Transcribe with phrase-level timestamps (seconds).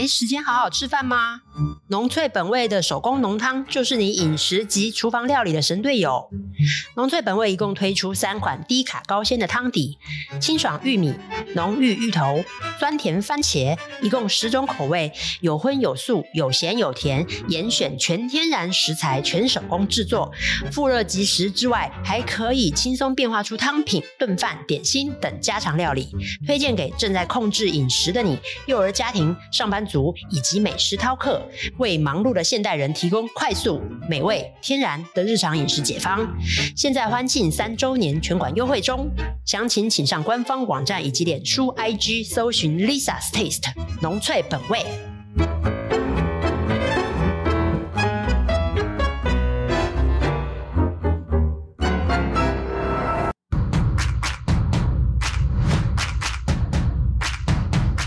[0.00, 1.42] 没时间好好吃饭吗？
[1.90, 6.30] 浓粹本味的手工浓汤就是你饮食及厨房料理的神队友。
[6.94, 9.98] 浓粹本味一共推出三款低卡高鲜的汤底：
[10.40, 11.12] 清爽玉米、
[11.56, 12.44] 浓郁芋头、
[12.78, 20.30] 酸甜番茄，一共十种口味，有荤有素，有咸有甜，严选全天然食材，全手工制作，
[20.70, 26.08] 复热即食之外，还可以轻松变化出汤品、炖饭、点心等家常料理，
[26.46, 31.42] 推荐给正在控制饮食的你、幼儿家庭、上班族以及美食饕客，
[31.80, 36.28] 为忙碌的现代人提供快速、美味、天然的日常饮食解方。
[36.76, 39.10] 现在欢庆三周年全馆优惠中，
[39.46, 43.72] 详情请上官方网站以及脸书 IG 搜寻 Lisa's Taste
[44.02, 44.84] 浓粹本味。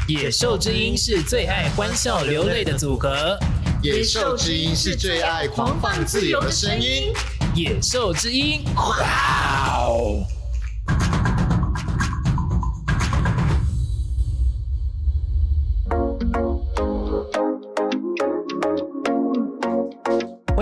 [0.06, 3.36] 野兽之音是最爱欢笑流泪的组合，
[3.84, 7.12] 野兽之音是最爱狂放自由的声音，
[7.54, 10.26] 野兽之音，哇哦！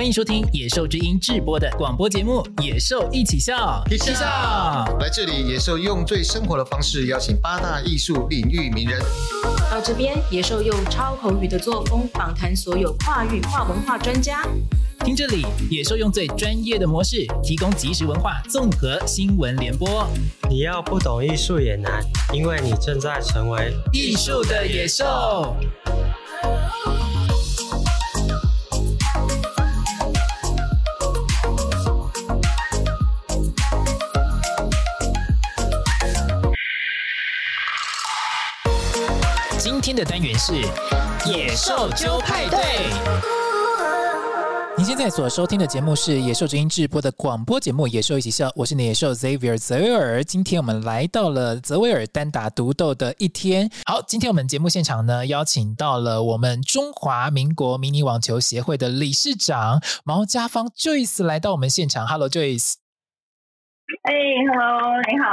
[0.01, 4.25] 欢迎收听野兽之音制播的广播节目《野兽一起笑》，一起笑。
[4.99, 8.99] 来这里，野兽用最生活的方式邀请八大艺术领域名人。
[9.69, 14.41] 到这边，野兽用超口语的作风访谈所有跨域跨文化专家。
[15.05, 20.07] 听这里，野兽用最专业的模式提供即时文化综合新闻联播。
[20.49, 25.55] 你要不懂艺术也难，因为你正在成为艺术的野兽。
[39.91, 40.53] 今天的单元是
[41.29, 42.57] 野兽揪派对。
[44.77, 50.23] 您现在所收听的节目是野兽之音制播的广播节目《野兽一起笑》，我是你野兽 Xavier 泽维尔。
[50.23, 53.69] 今天我们来到了泽维尔单打独斗的一天。
[53.85, 62.07] 好，今天我们节目现场呢，邀请到了我们中华民国迷你网球协会的理事长毛家芳 Joyce 来到我们现场。
[62.07, 62.80] Hello Joyce。
[64.03, 64.13] 哎
[64.47, 65.27] ，Hello，你好。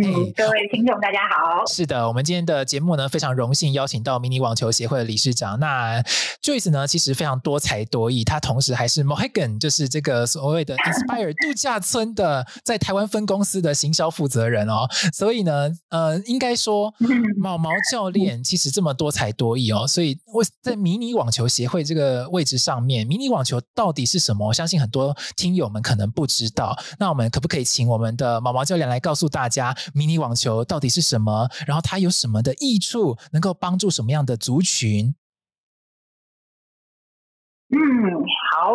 [0.00, 1.66] 嗯，各位听众大家好。
[1.66, 5.58] 是的，我们今天的节目呢，非常荣幸邀请到迷你网球协会的理事长。
[5.58, 6.00] 那
[6.40, 14.86] Joyce 呢，其实非常多才多艺，他同时还是 Mohegan，就是这个所谓的 Inspire 度假村的在台湾分公司的行销负责人哦。
[15.12, 16.94] 所以呢，呃，应该说
[17.36, 19.84] 毛毛教练其实这么多才多艺哦。
[19.86, 24.46] 所以我在迷你网球协会这个位置上面，迷你网球到底是什么？
[24.46, 26.78] 我相信很多听友们可能不知道。
[27.00, 29.72] 那我们可不可以请我们的毛毛教练来告诉大家？
[29.94, 31.48] 迷你网球到底是什么？
[31.64, 33.16] 然后它有什么的益处？
[33.30, 35.14] 能够帮助什么样的族群？
[37.68, 37.78] 嗯，
[38.52, 38.74] 好，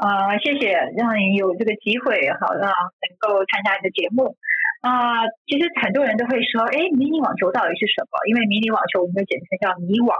[0.00, 4.34] 呃，谢谢让你有这个机会，好让能够参加你的节目。
[4.80, 8.16] 啊、呃，其实很多人都会说，哎，迷你网球到底是什么？
[8.28, 10.16] 因为迷你网球我们的简称叫迷网，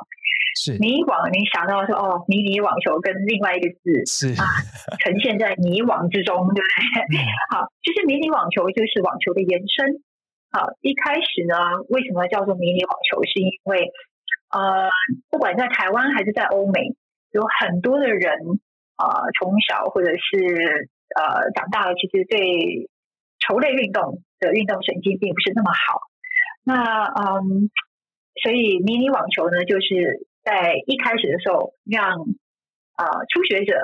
[0.60, 4.44] 是迷网，你想到说，哦，迷你网球跟另外一个字是啊，
[5.00, 6.68] 呈现在迷网之中，对不
[7.08, 7.16] 对？
[7.16, 7.24] 嗯、
[7.56, 10.04] 好，其实迷你网球就是网球的延伸。
[10.52, 11.56] 好，一开始呢，
[11.88, 13.24] 为什么叫做迷你网球？
[13.24, 13.88] 是因为，
[14.52, 14.90] 呃，
[15.30, 16.92] 不管在台湾还是在欧美，
[17.30, 18.32] 有很多的人
[18.96, 22.88] 啊、呃，从小或者是呃长大了，其实对
[23.38, 26.00] 球类运动的运动神经并不是那么好。
[26.62, 27.70] 那嗯，
[28.42, 32.20] 所以迷你网球呢，就是在一开始的时候，让
[32.94, 33.74] 啊、呃、初学者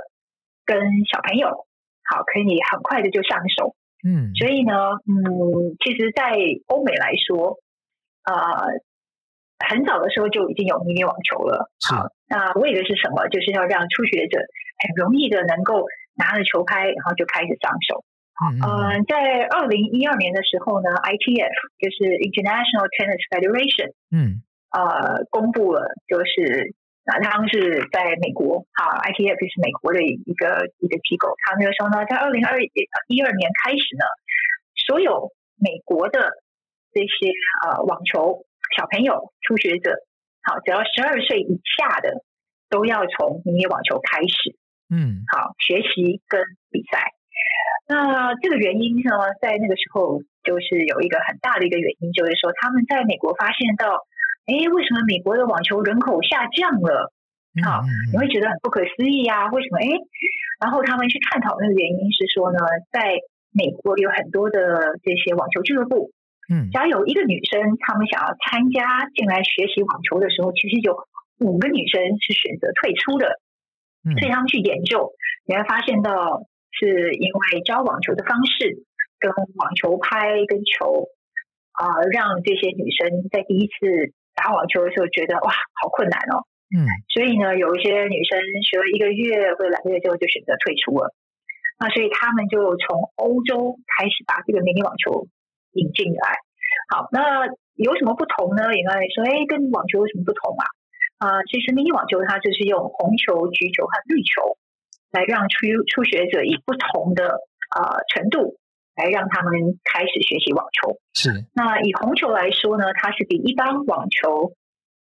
[0.65, 1.67] 跟小朋友
[2.05, 3.75] 好可以很快的就上手。
[4.07, 4.75] 嗯，所以呢，
[5.09, 6.37] 嗯，其实，在
[6.67, 7.59] 欧美来说，
[8.23, 8.35] 呃，
[9.59, 11.71] 很早的时候就已经有迷你网球了。
[11.89, 13.29] 好，那为的是什么？
[13.29, 14.39] 就是要让初学者
[14.83, 15.85] 很容易的能够
[16.15, 18.05] 拿着球拍，然后就开始上手。
[18.37, 24.43] 嗯，呃，在二零一二年的时候呢，ITF 就是 International Tennis Federation，嗯，
[24.73, 26.75] 呃，公布了就是。
[27.07, 31.37] 啊他们是在美国，哈，ITF 是美国的一个一个机构。
[31.39, 34.03] 他那个时候呢，在二零二一二年开始呢，
[34.91, 36.19] 所有美国的
[36.91, 37.31] 这些
[37.63, 38.43] 呃网球
[38.75, 39.93] 小朋友、初学者，
[40.43, 42.25] 好，只要十二岁以下的，
[42.71, 44.57] 都要从迷你网球开始，
[44.89, 46.41] 嗯，好，学习跟
[46.71, 47.13] 比赛。
[47.87, 49.11] 那这个原因呢，
[49.41, 54.07] 在那个时候就是有一个很大的一个原因，就是说他们在美国发现到。
[54.47, 57.11] 哎，为什么美国的网球人口下降了？
[57.67, 57.83] 啊，
[58.13, 59.51] 你会觉得很不可思议啊？
[59.51, 59.83] 为什么？
[59.83, 59.91] 哎，
[60.63, 62.59] 然后他们去探讨那个原因是说呢，
[62.93, 63.19] 在
[63.51, 66.13] 美国有很多的这些网球俱乐部，
[66.49, 70.97] 嗯，假如有一个女生，她们想要参加进来学习网球的时候，其实有
[71.41, 73.41] 五个女生是选择退出的。
[74.07, 75.11] 所以他们去研究，
[75.51, 78.87] 你会发现到是因为教网球的方式
[79.19, 81.11] 跟网球拍跟球
[81.73, 85.51] 啊、呃，让这些女生在第一次打网球的时候觉得哇，
[85.83, 86.47] 好困难哦。
[86.71, 91.11] 嗯，所以呢，有一些女生学了一个月或者两个月之后就选择退出了。
[91.81, 95.27] 那所以他们就从欧洲开始把这个迷你网球
[95.77, 96.25] 引进来。
[96.89, 97.47] 好，那
[97.77, 98.75] 有什么不同呢？
[98.75, 100.65] 应该说，哎，跟网球有什么不同啊？
[101.19, 104.57] 啊、呃，其实迷你网球它就是用红球、橘球和绿球
[105.13, 107.41] 来让初初学者以不同的
[107.73, 108.57] 呃程度
[108.95, 110.99] 来让他们开始学习网球。
[111.15, 111.45] 是。
[111.55, 114.53] 那以红球来说呢，它是比一般网球，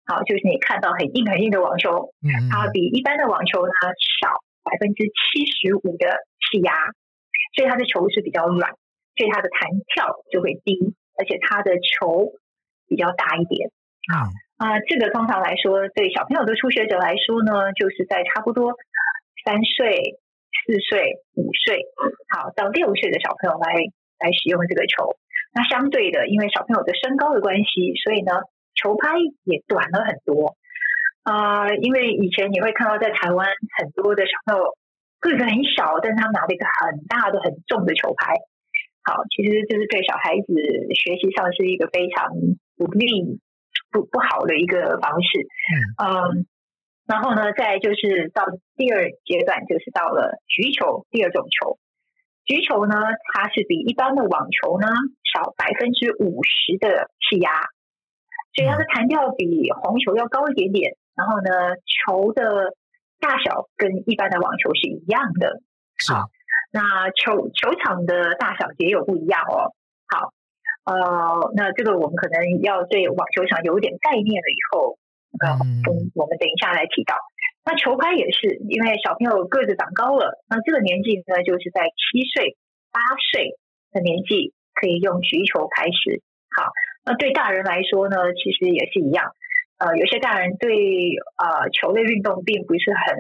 [0.07, 3.73] 好、啊，就是你看到很硬很硬的网球，嗯，它比一般的网球呢
[4.21, 6.73] 少百分之七十五的气压，
[7.55, 8.73] 所以它的球是比较软，
[9.17, 12.33] 所以它的弹跳就会低，而且它的球
[12.87, 13.71] 比较大一点。
[14.13, 14.29] 好。
[14.57, 18.73] 啊、呃，这个通常来说，对小朋友的初学者来说呢，就是在差不多
[19.45, 20.17] 三岁、
[20.65, 21.85] 四岁、五岁，
[22.33, 23.69] 好到六岁的小朋友来
[24.19, 25.13] 来使用这个球。
[25.53, 30.57] 那相对的，因为小朋友的身高的关系，所以呢，球拍也短了很多。
[31.25, 33.47] 啊、呃，因为以前你会看到在台湾
[33.77, 34.73] 很多的小朋友
[35.21, 38.33] 个子很小，但是他们拿了一个很大的、很重的球拍。
[39.07, 40.53] 好，其实就是对小孩子
[40.95, 42.29] 学习上是一个非常
[42.77, 43.41] 不利。
[43.93, 45.47] 不不好的一个方式，
[46.03, 46.45] 嗯，
[47.07, 48.45] 然后呢，再就是到
[48.77, 51.79] 第二阶段，就是到了局球，第二种球。
[52.45, 52.97] 局球呢，
[53.33, 54.89] 它是比一般的网球呢
[55.33, 57.51] 少百分之五十的气压，
[58.55, 60.97] 所以它的弹跳比红球要高一点点。
[61.15, 62.75] 然后呢，球的
[63.21, 65.63] 大小跟一般的网球是一样的。
[66.09, 66.29] 好，
[66.73, 69.73] 那球球场的大小也有不一样哦。
[70.09, 70.33] 好。
[70.87, 74.97] 呃，那这个我们可能要对网球场有一点概念了以后，
[75.43, 77.17] 呃，嗯，我们等一下来提到。
[77.65, 82.55] 那球拍也是，因为小朋友个子长高了，那这个年纪呢，就是在七岁、
[82.93, 83.01] 八
[83.33, 83.59] 岁
[83.91, 86.23] 的年纪可以用橘球开始。
[86.55, 86.71] 好，
[87.05, 89.33] 那对大人来说呢，其实也是一样。
[89.79, 90.71] 呃，有些大人对
[91.35, 93.19] 呃球类运动并不是很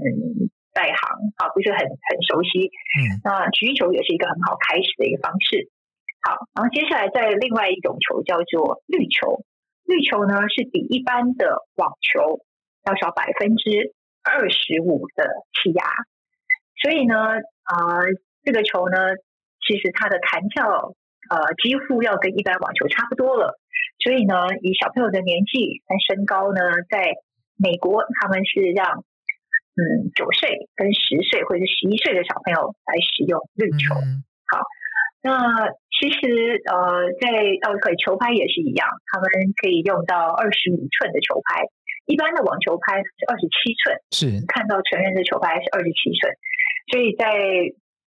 [0.76, 2.68] 在行啊，不是很很熟悉。
[2.68, 5.72] 嗯，那橘球也是一个很好开始的一个方式。
[6.20, 9.40] 好，然后接下来再另外一种球叫做绿球，
[9.88, 12.44] 绿球呢是比一般的网球
[12.84, 15.24] 要少百分之二十五的
[15.54, 15.84] 气压，
[16.82, 17.14] 所以呢，
[17.62, 18.02] 啊、呃，
[18.42, 19.14] 这个球呢，
[19.64, 20.94] 其实它的弹跳
[21.30, 23.58] 呃几乎要跟一般网球差不多了，
[24.02, 27.14] 所以呢，以小朋友的年纪跟身高呢，在
[27.56, 29.04] 美国他们是让
[29.76, 33.92] 嗯九岁跟十岁或者是十一岁的小朋友来使用绿球，
[34.48, 34.64] 好。
[35.26, 37.26] 那其实呃，在
[37.66, 39.26] 奥运会球拍也是一样，他们
[39.58, 41.66] 可以用到二十五寸的球拍，
[42.06, 44.46] 一般的网球拍是二十七寸，是。
[44.46, 46.30] 看到成人的球拍是二十七寸，
[46.94, 47.26] 所以在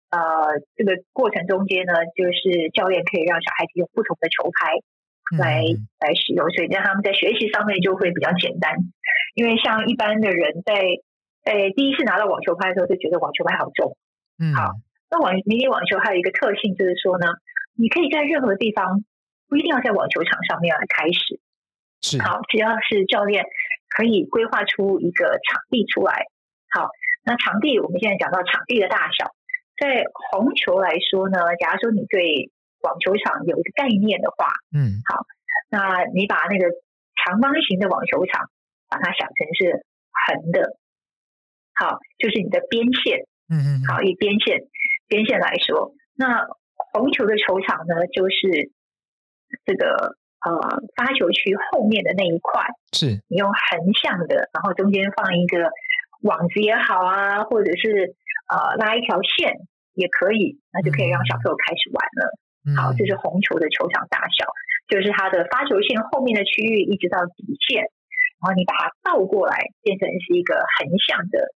[0.08, 4.72] 呃这个过程中间呢，就是教练可以让小孩子用不同的球拍
[5.36, 8.72] 来、嗯、来使用，所以让他们在学习上面就会比较简单，
[9.34, 10.80] 因为像一般的人在
[11.44, 13.96] 在第一次拿到网球拍的时候，就觉得网球拍好重，
[14.38, 14.72] 嗯，好。
[15.10, 17.26] 那网迷你网球还有一个特性，就是说呢，
[17.76, 19.04] 你可以在任何地方，
[19.48, 21.38] 不一定要在网球场上面来开始。
[22.00, 23.44] 是好，只要是教练
[23.90, 26.26] 可以规划出一个场地出来。
[26.70, 26.88] 好，
[27.24, 29.30] 那场地我们现在讲到场地的大小，
[29.78, 32.50] 在红球来说呢，假如说你对
[32.80, 35.26] 网球场有一个概念的话，嗯，好，
[35.68, 36.72] 那你把那个
[37.22, 38.48] 长方形的网球场，
[38.88, 40.78] 把它想成是横的，
[41.82, 44.62] 好，就是你的边线，嗯嗯，好，以边线。
[45.08, 46.46] 边线来说，那
[46.94, 48.70] 红球的球场呢，就是
[49.66, 55.68] 这个呃发球区后面的那一块，是你用横向的，然后中间放一个
[56.22, 58.14] 网子也好啊，或者是
[58.48, 59.58] 呃拉一条线
[59.92, 62.22] 也可以，那就可以让小朋友开始玩了。
[62.64, 64.46] 嗯、好，这是红球的球场大小，
[64.88, 67.82] 就是它的发球线后面的区域一直到底线，
[68.40, 71.52] 然后你把它倒过来，变成是一个横向的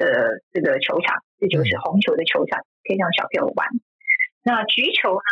[0.00, 2.64] 的这个球场，这就是红球的球场。
[2.82, 3.68] 可以让小朋友玩。
[4.42, 5.30] 那橘球呢？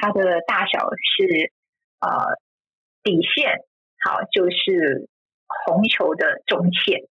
[0.00, 1.52] 它的大小是
[2.00, 2.08] 呃
[3.04, 3.60] 底线，
[4.02, 5.06] 好，就是
[5.66, 7.04] 红球的中线。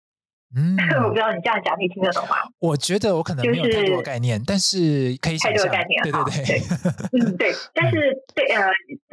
[0.56, 2.36] 嗯， 我不知道你这样讲你听得懂吗？
[2.58, 5.36] 我觉得我可能没有太多概念，就是、但是可以。
[5.36, 6.58] 太多概念，对对对，对
[7.20, 7.52] 嗯对。
[7.74, 8.64] 但是对呃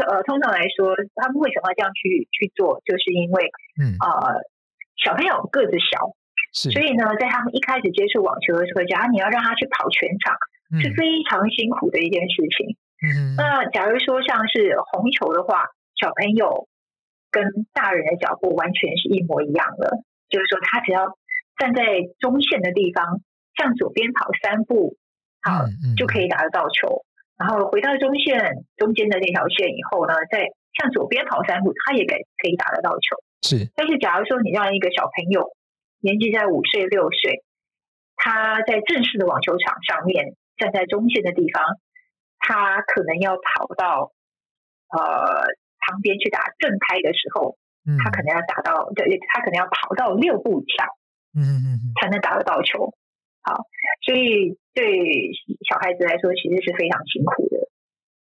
[0.07, 2.79] 呃，通常来说，他们为什么要这样去去做？
[2.85, 4.39] 就是因为嗯呃
[5.03, 6.15] 小朋友个子小。
[6.55, 10.33] 所以呢，在他们一开始接触网球的时候，假如你要让他去跑全场，
[10.79, 12.79] 是非常辛苦的一件事情。
[13.03, 15.67] 嗯，那假如说像是红球的话，
[15.99, 16.67] 小朋友
[17.29, 17.43] 跟
[17.73, 21.11] 大人的脚步完全是一模一样的，就是说他只要
[21.59, 21.83] 站在
[22.19, 23.19] 中线的地方，
[23.59, 24.95] 向左边跑三步，
[25.43, 27.03] 好，嗯嗯、就可以打得到球。
[27.37, 30.47] 然后回到中线中间的那条线以后呢，再
[30.79, 33.19] 向左边跑三步，他也可可以打得到球。
[33.43, 35.51] 是，但是假如说你让一个小朋友
[36.05, 37.41] 年纪在五岁六岁，
[38.15, 41.63] 他在正式的网球场上面站在中线的地方，
[42.37, 44.13] 他可能要跑到
[44.93, 45.49] 呃
[45.81, 47.57] 旁边去打正拍的时候，
[47.89, 50.87] 嗯、他可能要打到对，他可能要跑到六步墙，
[51.33, 52.93] 嗯嗯嗯，才能打得到球。
[53.41, 53.65] 好，
[54.05, 55.33] 所以对
[55.67, 57.69] 小孩子来说，其实是非常辛苦的。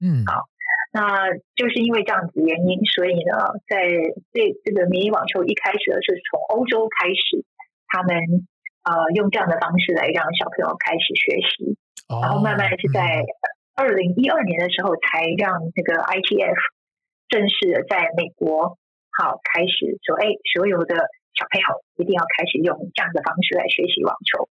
[0.03, 0.47] 嗯，好，
[0.93, 3.87] 那就是因为这样子原因，所以呢，在
[4.33, 7.45] 这这个迷你网球一开始呢，是从欧洲开始，
[7.93, 8.49] 他们。
[8.83, 11.79] 呃，用这样的方式来让小朋友开始学习，
[12.11, 13.23] 哦、然后慢慢是在
[13.79, 16.59] 二零一二年的时候，才让这个 ITF
[17.31, 18.75] 正式的在美国
[19.15, 20.99] 好开始说，哎，所有的
[21.39, 24.51] 小朋友一定要开始用这样的方式来学习网球。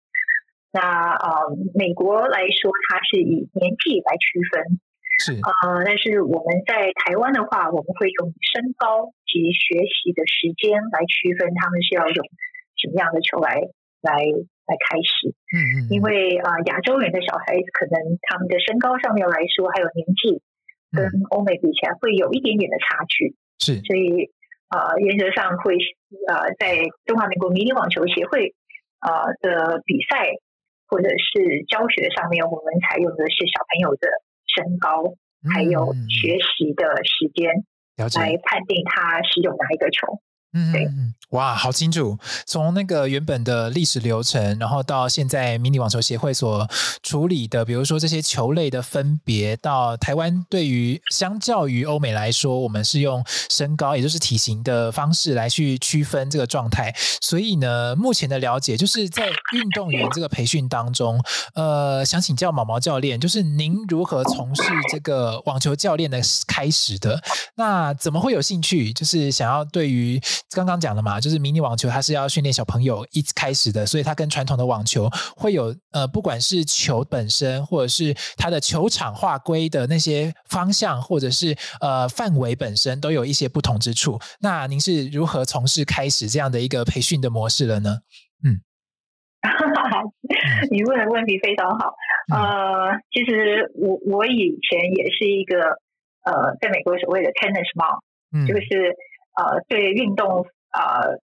[0.72, 4.80] 那呃，美国来说，它是以年纪来区分，
[5.20, 12.24] 是呃，但是我们在台湾的话，我们会用身高及学习的时间来区分，他们是要用
[12.84, 13.72] 什么样的球来。
[14.04, 20.44] 来来开始，嗯嗯，因为啊、呃，亚洲人的小孩子可能他们的身高上面来说，还有年纪
[20.92, 24.28] 跟欧美比起来会有一点点的差距，是，所以
[24.68, 25.80] 呃，原则上会
[26.28, 28.56] 呃，在中华民国迷你网球协会
[29.00, 30.28] 呃的比赛
[30.92, 34.10] 或者是教学上面，我们采用的是小朋友的
[34.52, 35.16] 身高，
[35.48, 37.64] 还有学习的时间，
[38.20, 40.20] 来判定他使用哪一个球。
[40.54, 42.20] 嗯嗯哇，好清楚！
[42.46, 46.70] 从那个原本的历史流程，然后到现在迷你网球协会所
[47.02, 56.94] 处理的，比如说这些球类的分别，到台湾对于相较于欧美来说，我们是用身高，也就是体型的方式来去区分这个状态。
[57.20, 61.20] 所以呢，目前的了解就是在运动员这个培训当中，
[61.56, 67.20] 呃，想请教毛毛教练，就是您如何从事这个网球教练的开始的？
[67.56, 68.94] 那怎么会有兴趣？
[68.94, 84.20] 就是想要对于刚刚讲的嘛，就是迷你网球，它是要训练小朋友一开始的，所以它跟传统的网球会有呃，不管是球本身，或者是它的球场划归的那些方向，或者是呃范围本身，都有一些不同之处。
[84.42, 87.98] 那您是如何从事开始这样的一个培训的模式了呢？
[88.46, 88.62] 嗯，
[90.70, 91.96] 你问的问题非常好。
[92.32, 95.58] 呃，其实我我以前也是一个
[96.24, 98.96] 呃，在美国所谓的 tennis mom，嗯，就是。
[99.36, 101.18] 呃，对运动呃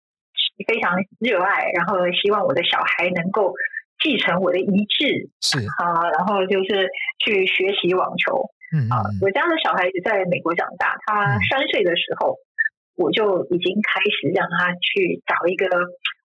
[0.66, 3.54] 非常热爱，然后希望我的小孩能够
[4.02, 6.88] 继承我的遗志，是啊、呃，然后就是
[7.24, 8.50] 去学习网球。
[8.74, 15.66] 嗯啊、呃，我家的小孩子在美国长大，他三岁的时候，嗯、我就已经开始让他去找一个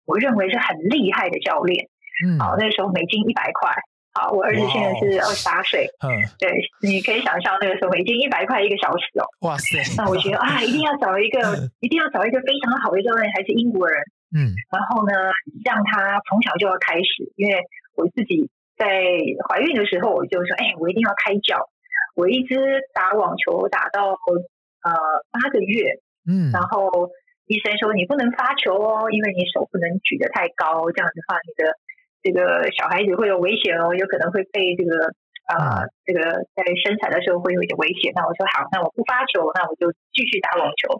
[0.05, 1.87] 我认为是很厉害的教练。
[2.25, 3.71] 嗯，好、呃，那时候美金一百块。
[4.13, 5.89] 好，我儿子现在是二十八岁。
[6.05, 6.53] 嗯，对，
[6.85, 9.25] 你可以想象那个时候已经一百块一个小时哦。
[9.41, 9.81] 哇塞！
[9.97, 11.41] 那我觉得啊，一定要找一个，
[11.81, 13.97] 一定要找一个非常好的教练，还是英国人。
[14.37, 15.13] 嗯，然后呢，
[15.65, 17.57] 让他从小就要开始，因为
[17.97, 18.85] 我自己在
[19.49, 21.57] 怀孕的时候，我就说，哎，我一定要开教。
[22.13, 24.93] 我一直打网球打到呃
[25.33, 25.89] 八个月，
[26.29, 27.09] 嗯，然后
[27.47, 31.73] 医生说你不能发球哦，因为你手不能举得太高，这样的话你的。
[32.23, 35.11] 这个小孩子会有危险哦，有可能会被这个
[35.51, 38.13] 啊、呃，这个在生产的时候会有一点危险。
[38.15, 40.95] 那我说好，那我不发球，那我就继续打网球。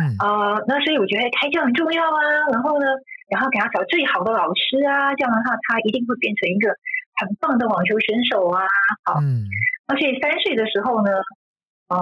[0.00, 2.18] 嗯啊、呃，那所以我觉得开教很重要啊。
[2.50, 2.86] 然后呢，
[3.28, 6.72] 然后给他找最好的老师啊，这样的话他一定会变成一个
[7.20, 8.64] 很棒的网球选手啊。
[9.04, 9.44] 好，嗯，
[9.86, 11.12] 而且三岁的时候呢，
[11.92, 12.00] 呃，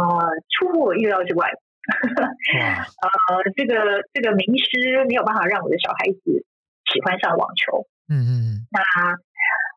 [0.54, 6.46] 出乎我意料之外，呃， 这个这个名师没有办法让我的小孩子
[6.94, 7.84] 喜欢上网球。
[8.08, 8.80] 嗯嗯嗯，那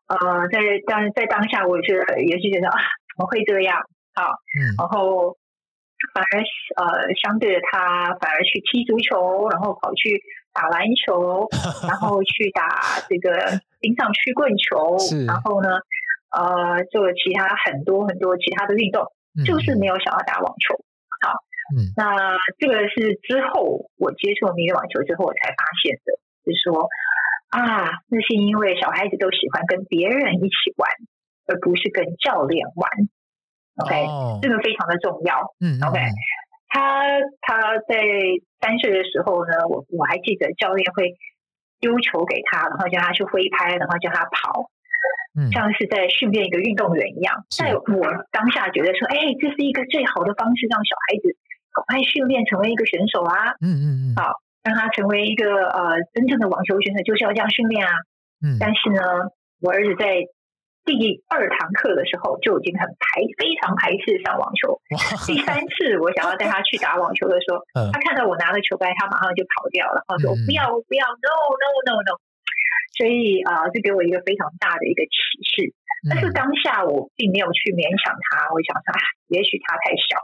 [0.08, 3.76] 呃，在当在当下，我是也是觉得啊，怎么会这样？
[4.14, 5.36] 好，嗯，然后
[6.14, 6.40] 反而
[6.78, 10.22] 呃，相对的，他反而去踢足球，然后跑去
[10.54, 11.48] 打篮球，
[11.90, 15.68] 然后去打这个冰上曲棍球，然后呢，
[16.30, 19.02] 呃，做其他很多很多其他的运动，
[19.36, 20.78] 嗯、就是没有想要打网球。
[21.20, 21.34] 好，
[21.74, 26.14] 嗯，那这个是之后我接触迷你网球之后，我才发现的，
[26.46, 26.88] 就是说。
[27.48, 30.90] 啊，那是因为小孩子都喜欢跟别人一起玩，
[31.46, 32.90] 而不是跟教练玩。
[33.76, 35.54] OK，哦，这个非常的重要。
[35.60, 36.00] 嗯，OK，
[36.68, 37.04] 他
[37.40, 38.02] 他在
[38.60, 41.14] 三岁的时候呢，我我还记得教练会
[41.78, 44.70] 丢球给他，然后叫他去挥拍，然后叫他跑，
[45.38, 47.44] 嗯，像是在训练一个运动员一样。
[47.50, 47.84] 在我
[48.32, 51.36] 当下觉得说，哎，这是一个最好的方式，让小孩子
[51.72, 53.54] 赶快训练成为一个选手啊。
[53.60, 54.16] 嗯嗯嗯。
[54.16, 54.42] 好。
[54.66, 57.94] 让他成为一个呃真正的网球选手，就是要这样训练啊。
[58.42, 59.30] 嗯，但是呢，
[59.62, 60.26] 我儿子在
[60.82, 64.74] 第二堂课的时候就已经很排，非常排斥上网球。
[65.26, 72.18] 第三次我想要带他去打网球的时候，嗯、他看到我拿了球拍，他马上就跑掉了，然后说、嗯、不要不要，no no no no。
[72.98, 75.70] 所以啊，这、呃、给我一个非常大的一个启示。
[76.08, 78.94] 但是当下我并没有去勉强他，我想说，
[79.26, 80.22] 也许他太小，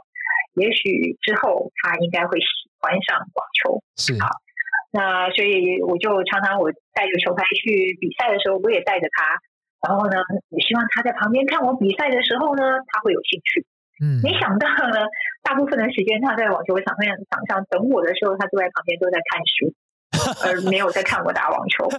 [0.55, 2.47] 也许之后他应该会喜
[2.83, 3.79] 欢上网球。
[3.95, 4.27] 是好，
[4.91, 9.39] 那所以我就常常我带着球拍去比赛的时候，我也带着他。
[9.87, 10.19] 然后呢，
[10.51, 13.65] 我希望他在旁边看我比赛的时候呢，他会有兴趣。
[14.03, 15.07] 嗯，没想到呢，
[15.43, 19.71] 大部分的时间他在网球场上场上等我的时候，他坐在旁边都在看书，
[20.43, 21.89] 而没有在看我打网球。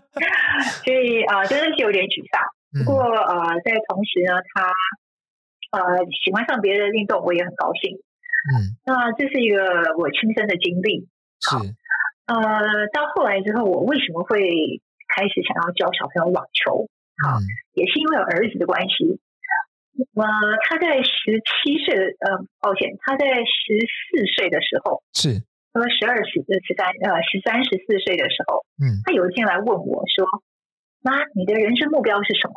[0.84, 2.40] 所以啊、呃，真的是有点沮丧。
[2.84, 4.72] 不过呃，在同时呢，他
[5.76, 8.00] 呃喜欢上别的运动，我也很高兴。
[8.52, 11.08] 嗯，那这是一个我亲身的经历。
[11.48, 11.60] 好。
[12.26, 14.40] 呃，到后来之后，我为什么会
[15.14, 16.88] 开始想要教小朋友网球？
[17.22, 17.36] 好，
[17.74, 19.20] 也是因为有儿子的关系。
[20.16, 20.24] 呃，
[20.64, 25.38] 他在十七岁，呃，抱歉，他在十四岁的时候，是，
[25.72, 30.26] 他说十二、十、十三，呃，十三、十四岁的时候，嗯，他有一天来问我说
[31.04, 32.56] ：“妈，你的人生目标是什么？”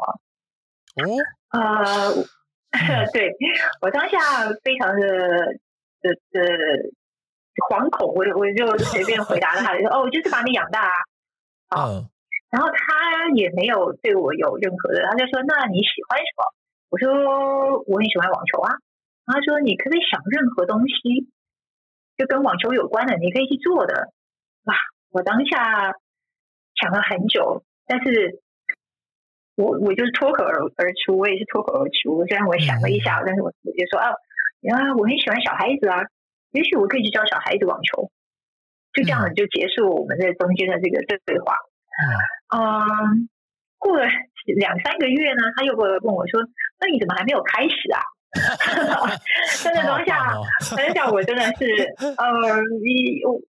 [0.98, 1.06] 哦，
[1.51, 2.10] 呃，
[2.72, 3.36] 嗯、 对
[3.82, 4.17] 我当下
[4.63, 5.60] 非常的
[6.01, 6.42] 的的
[7.70, 10.96] 惶恐，我我就随便回答了他，说：“哦，就是把你养大啊。”
[11.70, 11.88] 啊。
[11.89, 12.10] 嗯
[12.50, 16.48] 然后他也没有对我有任何的，他就说：“那你喜欢什么？”
[16.88, 17.12] 我说
[17.86, 18.72] ：“我很喜欢网球啊。”
[19.27, 21.27] 他说：“你可不可以想任何东西，
[22.16, 24.13] 就跟网球有关的，你可以去做的。”
[24.63, 24.74] 哇！
[25.12, 25.92] 我当下
[26.80, 28.39] 想了很久，但是
[29.56, 32.25] 我我就是脱口而而出，我也是脱口而出。
[32.27, 34.08] 虽然我想了一下，但是我我就说：“啊，
[34.69, 36.03] 啊，我很喜欢小孩子啊，
[36.51, 38.12] 也许我可以去教小孩子网球。”
[38.93, 41.56] 就这样子就结束我们在中间的这个对话。
[42.56, 43.30] 嗯，
[43.77, 44.08] 过了
[44.58, 46.41] 两三个月呢，他又过来问我说
[46.82, 48.01] ：“那你怎么还没有开始啊？”
[49.63, 50.34] 真的当下，
[50.76, 51.65] 当下我真的是，
[52.00, 52.26] 呃，
[52.82, 52.91] 也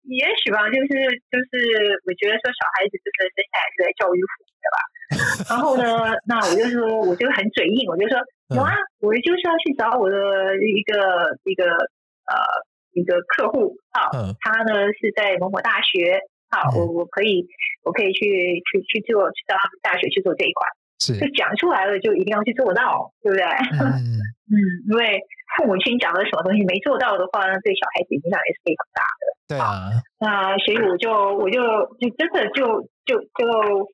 [0.09, 0.87] 也许吧，就是
[1.29, 1.57] 就是，
[2.05, 4.77] 我觉得说小孩子真的生下来是在教育父母的吧。
[5.49, 8.17] 然后呢，那我就说，我就很嘴硬，我就说
[8.55, 11.65] 有啊，我就是要去找我的一个一个
[12.27, 12.35] 呃
[12.93, 14.09] 一个客户啊，
[14.41, 16.21] 他呢是在某某大学。
[16.51, 17.45] 好，我我可以，
[17.85, 18.25] 我可以去
[18.65, 20.65] 去去做，去到他们大学去做这一块。
[20.99, 23.43] 是，就讲出来了，就一定要去做到，对不对？
[23.79, 24.19] 嗯
[24.51, 24.55] 嗯，
[24.89, 25.21] 因为
[25.55, 29.23] 父母亲讲了什么东西没做到的话，那对小孩子影响也是非常大的。
[29.49, 31.61] 对啊，那所以我就我就
[32.01, 33.45] 就真的就就就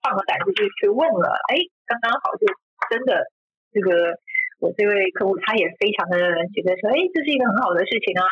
[0.02, 1.38] 放了胆子就去问了。
[1.52, 2.48] 哎，刚刚好就
[2.90, 3.24] 真的
[3.72, 4.18] 这个
[4.60, 6.18] 我这位客户他也非常的
[6.56, 8.26] 觉得说，哎，这是一个很好的事情啊。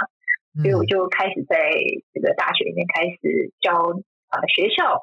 [0.61, 1.57] 所以我就开始在
[2.13, 4.01] 这个大学里面开始教。
[4.33, 4.97] 啊，学校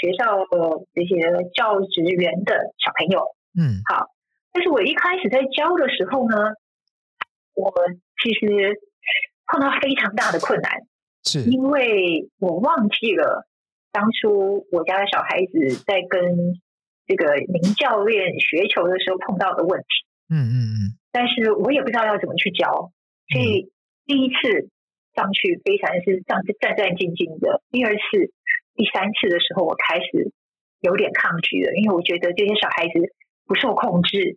[0.00, 1.16] 学校的这些
[1.54, 3.24] 教职员的小朋友，
[3.56, 4.08] 嗯，好。
[4.52, 6.36] 但是我一开始在教的时候呢，
[7.54, 7.72] 我
[8.22, 8.80] 其实
[9.46, 10.80] 碰到非常大的困难，
[11.24, 13.46] 是因为我忘记了
[13.92, 16.56] 当初我家的小孩子在跟
[17.06, 19.86] 这个名教练学球的时候碰到的问题，
[20.30, 20.76] 嗯嗯嗯。
[21.12, 22.92] 但是我也不知道要怎么去教，
[23.28, 23.70] 所以
[24.06, 24.70] 第一次
[25.14, 28.32] 上去非常是上是战战兢兢的，第二次。
[28.76, 30.30] 第三次的时候，我开始
[30.80, 32.92] 有点抗拒了，因为我觉得这些小孩子
[33.46, 34.36] 不受控制，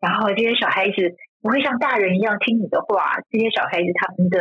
[0.00, 4.40] 然后这些小孩子不会像大人一样听你的话，这些小孩子他们的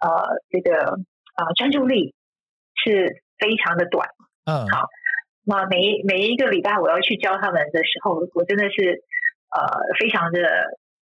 [0.00, 0.98] 呃这个
[1.36, 2.14] 呃专注力
[2.74, 4.08] 是非常的短。
[4.46, 4.88] 嗯，好，
[5.44, 9.02] 那每每一个礼拜我要去教他们的时候，我真的是
[9.50, 9.60] 呃
[10.00, 10.40] 非常的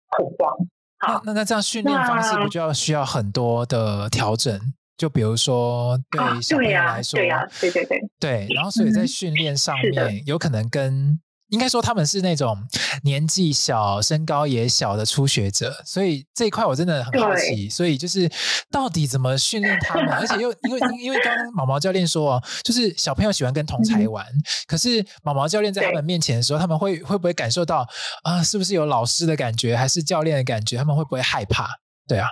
[0.08, 0.56] 恐慌。
[0.98, 4.60] 好，那那这样训练方式不就要需要很多的调整？
[4.96, 12.56] 就比如说，对小朋友来说，对呀，对对对，对，然后所以在训练上面，有可能跟应该说他们是那种
[13.02, 17.68] 年纪小、身高也小的初学者，所以这一块我真的很好奇。
[17.68, 18.30] 所以就是
[18.70, 20.08] 到底怎么训练他们？
[20.14, 24.24] 而且又因为因为刚刚毛毛教练说，就是小朋友喜欢跟同才玩，
[24.66, 27.86] 可是毛毛教练在他们面前的时候，他们会会不会感受到
[28.22, 30.78] 啊，是不是有老师的感觉，还是教练的感觉？
[30.78, 31.68] 他们会不会害怕？
[32.06, 32.28] 对啊。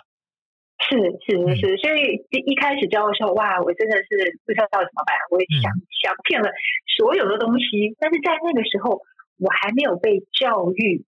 [0.91, 6.51] 是是是，所以一开始教的时候，哇，我真的是不知道要怎么办，我也想、嗯、想骗了
[6.99, 9.01] 所有的东西，但是在那个时候，
[9.39, 11.05] 我还没有被教育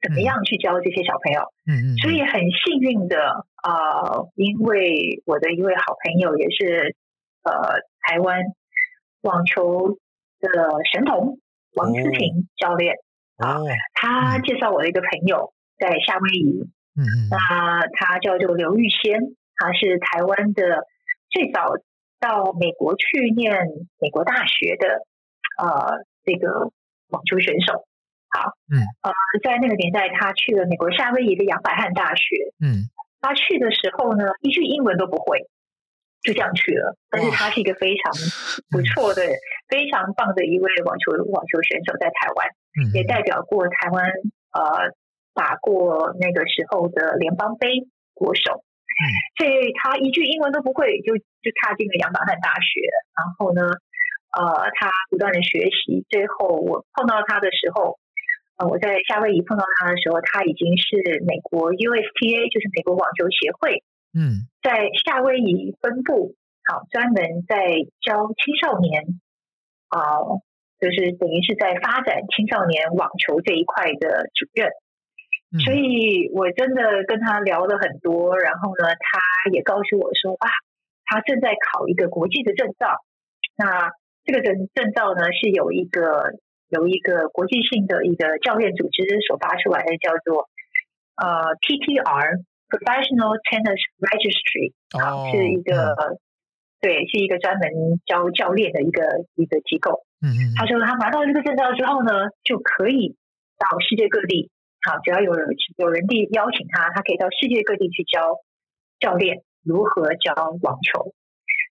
[0.00, 6.96] 怎么样去教这些小朋友，嗯嗯，所以很幸运的啊、呃，因为我的一位好朋友也是
[7.44, 7.52] 呃
[8.00, 8.40] 台湾
[9.20, 9.98] 网球
[10.40, 10.48] 的
[10.90, 11.38] 神童
[11.76, 12.96] 王思婷教练。
[13.36, 16.64] 啊，哦、他介绍我的一个朋友在夏威夷。
[16.94, 19.20] 嗯嗯，那他叫做刘玉仙，
[19.56, 20.86] 他是台湾的
[21.30, 21.74] 最早
[22.20, 23.66] 到美国去念
[23.98, 25.06] 美国大学的
[25.58, 26.70] 呃这个
[27.08, 27.86] 网球选手。
[28.28, 32.24] 好，嗯，呃，在那个年代，他去了美国夏威夷的杨百翰大学。
[32.60, 32.88] 嗯，
[33.20, 35.48] 他去的时候呢，一句英文都不会，
[36.22, 36.96] 就这样去了。
[37.10, 38.12] 但是他是一个非常
[38.70, 39.22] 不错的、
[39.68, 42.48] 非常棒的一位网球网球选手，在台湾，
[42.80, 44.08] 嗯，也代表过台湾
[44.52, 44.92] 呃
[45.34, 48.64] 打过那个时候的联邦杯国手。
[48.92, 49.02] 嗯，
[49.38, 52.80] 所以他一句英文都不会，就就踏进了杨百翰大学。
[53.16, 53.62] 然后呢，
[54.32, 57.98] 呃，他不断的学习，最后我碰到他的时候。
[58.58, 66.36] 呃，我在夏威夷碰到他的时候，他已经是美国 USTA，就是美国网球协会，嗯，在夏威夷分部，
[66.68, 67.56] 好，专门在
[68.04, 69.18] 教青少年，
[69.88, 70.42] 啊、呃，
[70.78, 74.68] 就是等于是在发展青少年网球这一块的主任。
[75.52, 80.48] 嗯、所以我真的跟他聊了很多，然后呢，他也告诉我说，啊，
[81.04, 82.96] 他正在考一个国际的证照，
[83.56, 83.90] 那
[84.24, 86.38] 这个证证照呢是有一个。
[86.72, 90.48] 有一个国际性的一个教练组织所发出来的叫做
[91.20, 96.16] 呃 TTR Professional Tennis Registry，啊，是一个、嗯、
[96.80, 100.06] 对，是一个专门教教练的一个一个机构。
[100.22, 103.16] 嗯嗯，他说他拿到这个证照之后呢，就可以
[103.58, 104.48] 到世界各地，
[104.82, 108.38] 好，只要有人有人地邀请他，他可以到世界各地去教
[108.98, 111.14] 教练如何教网球。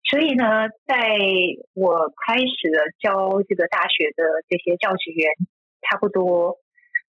[0.09, 0.97] 所以呢，在
[1.73, 5.29] 我开始了教这个大学的这些教职员，
[5.81, 6.57] 差不多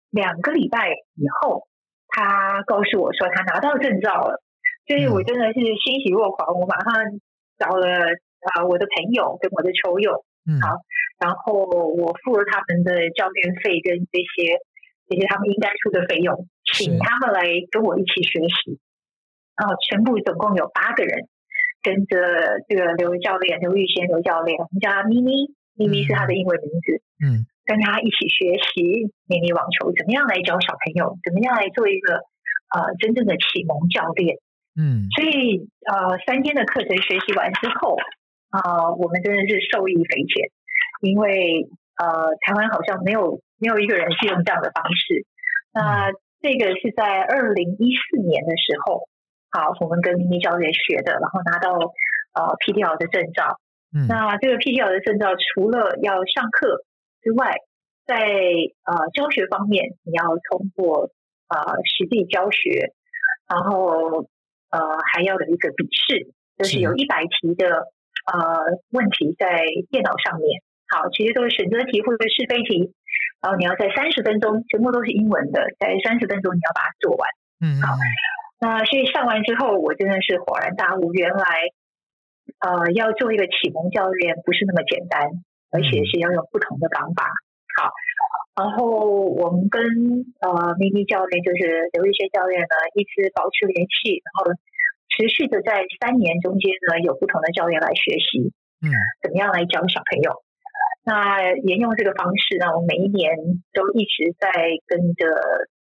[0.09, 1.67] 两个礼拜以后，
[2.09, 4.43] 他告诉我说他拿到证照了，
[4.87, 6.59] 所以我真的是欣喜若狂。
[6.59, 7.19] 我马上
[7.57, 7.87] 找了
[8.53, 10.77] 啊我的朋友跟我的球友，嗯，好，
[11.19, 14.59] 然后我付了他们的教练费跟这些
[15.11, 18.79] 这些他们应该出的费用，请他们来跟我一起学习，
[19.59, 21.27] 然后全部总共有八个人。
[21.83, 27.01] 跟着这个刘教练刘玉贤刘教练，我们叫他咪咪，咪咪是他的英文名字。
[27.25, 32.21] 嗯，跟他一起学习迷你网球，怎么样来教小朋友，怎么样来做一个
[32.69, 34.37] 呃真正的启蒙教练。
[34.77, 37.97] 嗯，所以呃三天的课程学习完之后
[38.53, 40.53] 啊、呃，我们真的是受益匪浅，
[41.01, 41.67] 因为
[41.97, 45.25] 呃台湾好像没有没有一个人是用这样的方式。
[45.73, 49.07] 那这个是在二零一四年的时候。
[49.53, 53.59] 好，我们跟咪咪教练学的，然后拿到呃 PTL 的证照。
[53.93, 56.85] 嗯，那这个 PTL 的证照除了要上课
[57.21, 57.57] 之外，
[58.05, 61.11] 在呃教学方面，你要通过
[61.49, 62.93] 呃实地教学，
[63.49, 64.29] 然后
[64.69, 64.79] 呃
[65.11, 67.91] 还要有一个笔试，就是有一百题的
[68.31, 70.63] 呃问题在电脑上面。
[70.91, 72.91] 好，其实都是选择题或者是是非题，
[73.39, 77.23] 然后你要在三十分钟，全部都是英文的，在三十分钟你要把它做完。
[77.63, 77.95] 嗯，好。
[78.59, 81.45] 那所以上完之后，我真的是恍然大悟，原来
[82.59, 85.31] 呃要做一个启蒙教练不是那么简单，
[85.71, 87.31] 而且是要用不同的方法。
[87.79, 87.89] 好，
[88.53, 88.85] 然后
[89.31, 89.81] 我们跟
[90.43, 94.51] 呃咪咪教练，就是刘玉轩教练呢，一直保持联系，然后
[95.09, 98.51] 持续的在三年中间呢，有不同的教练来学习，
[98.83, 98.91] 嗯，
[99.23, 100.43] 怎么样来教小朋友。
[101.03, 103.35] 那沿用这个方式呢，我每一年
[103.73, 104.51] 都一直在
[104.87, 105.27] 跟着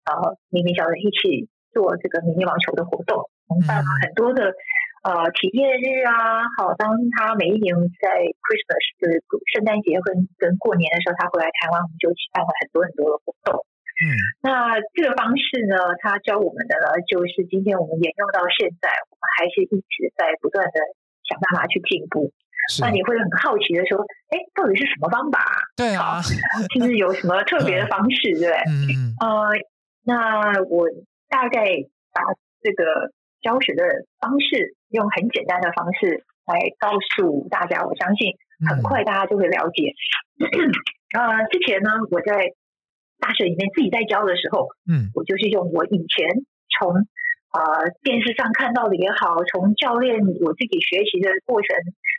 [0.06, 1.50] 呃咪咪教练一起。
[1.76, 3.20] 做这个迷你网球的活动，
[3.52, 4.56] 我们办了很多的
[5.04, 6.48] 呃体验日啊。
[6.56, 9.20] 好，当他每一年在 Christmas 就是
[9.52, 13.68] 圣诞节跟跟过年的时候，他回来台湾，我们就一起办了很多很多的活动。
[14.00, 14.04] 嗯，
[14.40, 20.80] 那这个方式呢，他教我们的呢，就是今天我们沿用到现在，我们还是一直在不断的
[21.28, 22.32] 想办法去进步。
[22.82, 24.00] 那你会很好奇的说，
[24.30, 25.46] 哎，到底是什么方法？
[25.76, 26.22] 对啊，
[26.74, 28.34] 就是有什么 特别的方式？
[28.34, 28.52] 对不对？
[28.68, 29.54] 嗯呃，
[30.04, 30.88] 那我。
[31.28, 31.66] 大概
[32.14, 32.22] 把
[32.62, 33.84] 这个教学的
[34.22, 38.32] 方式用很简单的方式来告诉大家，我相信
[38.70, 39.92] 很快大家就会了解。
[40.40, 40.72] 嗯、
[41.20, 42.54] 呃，之前呢，我在
[43.20, 46.30] 大学里面自己在教的时候，嗯，我就是用我以前
[46.80, 51.76] 从呃电视上看到的也好，从教练我自己学习的过程，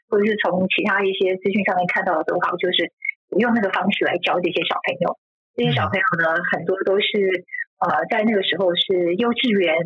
[0.08, 2.92] 或者是从其他一些资讯上面看到的都好，就是
[3.30, 5.18] 我用那个方式来教这些小朋友。
[5.54, 7.44] 这些小朋友呢，很多都是。
[7.76, 9.76] 呃，在那个时候是幼稚园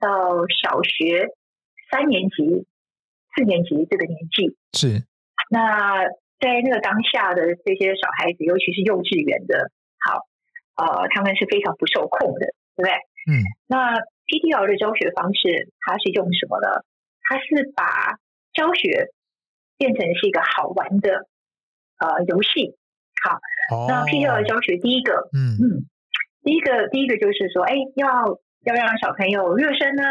[0.00, 0.10] 到
[0.50, 1.30] 小学
[1.92, 2.66] 三年级、
[3.30, 4.58] 四年级这个年纪。
[4.74, 5.06] 是。
[5.48, 6.02] 那
[6.42, 9.70] 在那个当下的这些小孩子，尤其是幼稚园的，
[10.02, 10.26] 好，
[10.74, 12.90] 呃，他们是非常不受控的，对不对？
[13.30, 13.46] 嗯。
[13.68, 13.94] 那
[14.26, 16.82] PDL 的教学方式，它是用什么呢？
[17.22, 18.18] 它是把
[18.54, 19.14] 教学
[19.76, 21.26] 变成是一个好玩的
[21.98, 22.76] 呃游戏。
[23.22, 23.38] 好，
[23.74, 25.64] 哦、那 PTL 的教学第一个，嗯嗯。
[25.78, 25.86] 嗯
[26.46, 28.06] 第一个，第一个就是说，哎，要
[28.62, 30.04] 要让小朋友热身呢，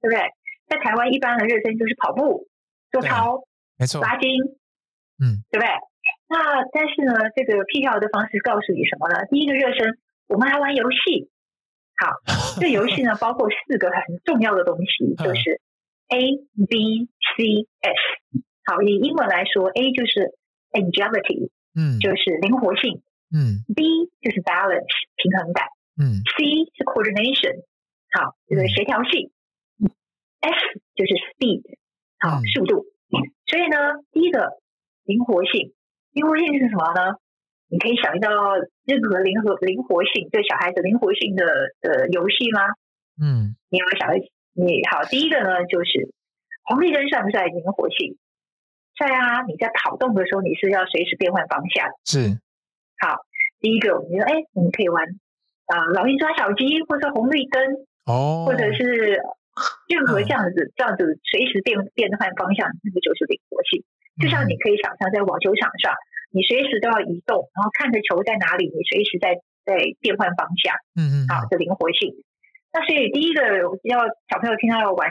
[0.00, 0.24] 对不对？
[0.66, 2.48] 在台湾，一般的热身就是跑步、
[2.90, 3.44] 做操，
[3.76, 4.40] 没错，拉筋，
[5.20, 5.68] 嗯，对不对？
[6.30, 9.26] 那但是呢，这个 PTL 的方式告诉你什么呢？
[9.28, 11.28] 第一个热身，我们来玩游戏。
[11.98, 12.08] 好，
[12.58, 15.60] 这游戏呢包括四个很重要的东西，就是
[16.08, 16.18] A、
[16.68, 18.21] B、C、S。
[18.64, 20.34] 好，以英文来说，A 就是
[20.70, 25.66] agility，嗯，就是灵活性，嗯；B 就是 balance，平衡感，
[25.98, 27.64] 嗯；C 是 coordination，
[28.12, 29.30] 好，这个协调性
[30.40, 31.62] ；S 就是 speed，
[32.18, 32.86] 好，嗯速度。
[33.46, 34.60] 所以呢，第一个
[35.04, 35.74] 灵活性，
[36.12, 37.18] 灵活性是什么呢？
[37.68, 38.30] 你可以想到
[38.84, 41.44] 任何灵活灵活性对小孩子灵活性的
[41.80, 42.60] 呃游戏吗？
[43.20, 44.14] 嗯，你有没有想到？
[44.54, 46.12] 你好，第一个呢就是
[46.64, 48.18] 红绿灯算不算灵活性？
[49.02, 51.90] 在啊，你在跑动的时候，你是要随时变换方向。
[52.06, 52.38] 是。
[53.02, 53.26] 好，
[53.58, 55.02] 第一个我们说，哎，我们可以玩
[55.66, 57.58] 啊、呃，老鹰抓小鸡，或者红绿灯，
[58.06, 59.18] 哦，或者是
[59.90, 63.82] 任何这样子、嗯、这样子随时变变换方向，那个就是灵活性。
[64.22, 65.90] 就像你可以想象，在网球场上，
[66.30, 70.78] 你随时都要移动，然后看着球在哪里，你随时在在变换方向。
[70.94, 72.14] 嗯嗯，好，的灵活性。
[72.70, 73.42] 那所以第一个
[73.82, 75.10] 要小朋友听到要玩。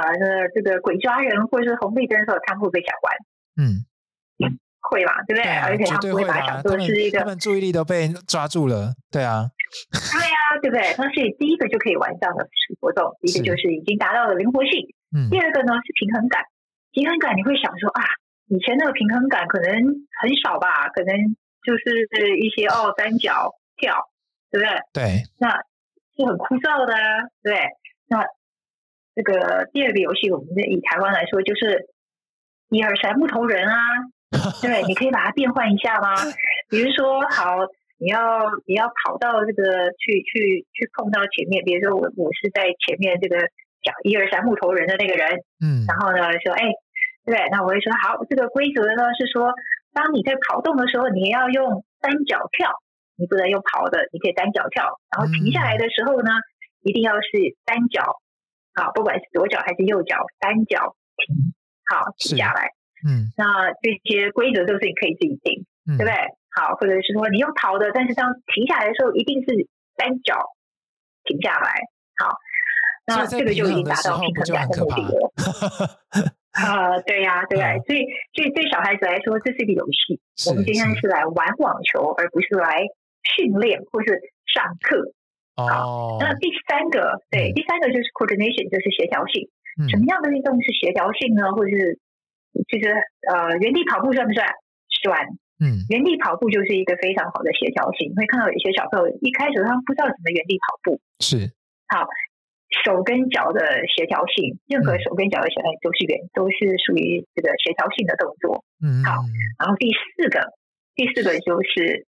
[0.00, 3.14] 呃，这个鬼抓人或者是红绿灯的时候，他们会不会想玩？
[3.56, 3.86] 嗯，
[4.90, 5.44] 会嘛，对不对？
[5.44, 9.48] 对啊、而且他们不会把它想做是一个，他们注意力都被抓住了，对啊，
[9.90, 10.94] 对啊，对不对？
[10.98, 12.46] 那所以第一个就可以玩这样的
[12.80, 14.72] 活动，第一个就是已经达到了灵活性。
[15.16, 16.42] 嗯，第二个呢是平衡感，
[16.92, 18.02] 平衡感你会想说啊，
[18.48, 19.72] 以前那个平衡感可能
[20.20, 21.14] 很少吧，可能
[21.62, 23.94] 就是一些哦单脚跳，
[24.50, 24.80] 对不对？
[24.92, 25.48] 对，那
[26.16, 27.60] 是很枯燥的，啊，对，
[28.08, 28.24] 那。
[29.14, 31.86] 这个第二个游戏，我们以台湾来说，就是
[32.68, 33.76] 一二三木头人啊，
[34.60, 36.14] 对，你可以把它变换一下吗？
[36.68, 37.62] 比如说，好，
[37.98, 43.38] 你要你要跑到这个去去去碰到前面，比如说我我是在前面这个
[43.82, 46.72] 讲一二三木头人的那个人，嗯，然后呢说，哎，
[47.24, 49.54] 对，那我会说，好，这个规则呢是说，
[49.92, 52.72] 当你在跑动的时候，你要用单脚跳，
[53.16, 56.32] 你不能用跑的，你可以单脚跳，然后停下来的时候呢，
[56.82, 58.18] 一定要是单脚。
[58.74, 61.54] 好，不管是左脚还是右脚，单脚停，
[61.86, 62.70] 好停下来。
[63.06, 66.14] 嗯，那这些规则都是你可以自己定，嗯、对不对？
[66.56, 70.54] 好，或者是说你用逃的，但是当停下来的时候，一定是单脚
[71.24, 71.70] 停下来。
[72.16, 72.34] 好，
[73.06, 75.32] 那这个就已经达到平衡感的目的了。
[76.54, 77.82] 啊、呃，对呀、啊，对呀、啊嗯。
[77.82, 80.20] 所以，所以对小孩子来说，这是一个游戏。
[80.48, 82.86] 我们今天是来玩网球，而不是来
[83.34, 85.12] 训练或是上课。
[85.56, 89.48] 好，那第三个，对，第三个就是 coordination，就是协调性。
[89.78, 91.50] 嗯、什么样的运动是协调性呢？
[91.50, 91.98] 或者是，
[92.70, 92.90] 其实
[93.26, 94.46] 呃，原地跑步算不算？
[95.02, 95.18] 算。
[95.62, 98.10] 嗯，原地跑步就是一个非常好的协调性。
[98.10, 100.98] 你会看到有些小朋友一开始他们不知道怎么原地跑步。
[101.22, 101.50] 是。
[101.86, 102.06] 好，
[102.82, 103.62] 手跟脚的
[103.94, 108.66] 协调性，任何手跟脚的协调都是原，都是属于这个协调性的动作。
[108.82, 109.02] 嗯。
[109.06, 109.22] 好，
[109.58, 110.50] 然后第四个，
[110.98, 112.06] 第四个就是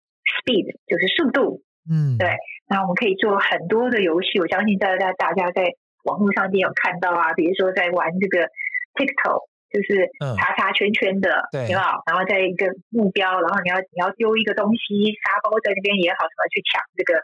[0.43, 1.63] speed，就是速度。
[1.91, 2.37] 嗯，对。
[2.69, 5.73] 那我们可以做很多的游戏，我相信大家大家在
[6.05, 8.45] 网络上一定有看到啊，比如说在玩这个
[8.93, 11.89] TikTok，就是查查圈圈的，对、嗯，有没有？
[12.05, 17.17] 然后在一个目标，然后你要你要丢一个东西，沙包在那边也好，什么去抢这个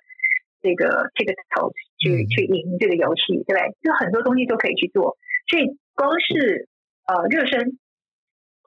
[0.64, 3.68] 这个 TikTok 去、嗯、去赢这个游戏，对不对？
[3.84, 5.16] 就很多东西都可以去做，
[5.52, 6.68] 所以光是
[7.04, 7.76] 呃热身，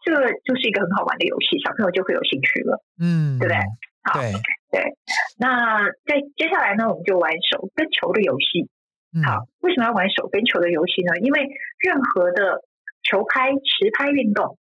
[0.06, 0.14] 这
[0.46, 3.58] 就是一个很好玩的游戏，小朋友就会有兴趣了，嗯，对不对？
[4.06, 4.22] 好。
[4.72, 4.84] 对对，
[5.38, 8.70] 那在接下来呢，我们就玩手跟球的游戏。
[9.24, 11.18] 好，为什么要玩手跟球的游戏呢？
[11.22, 11.48] 因为
[11.80, 12.62] 任何的
[13.04, 14.60] 球拍、持拍运动，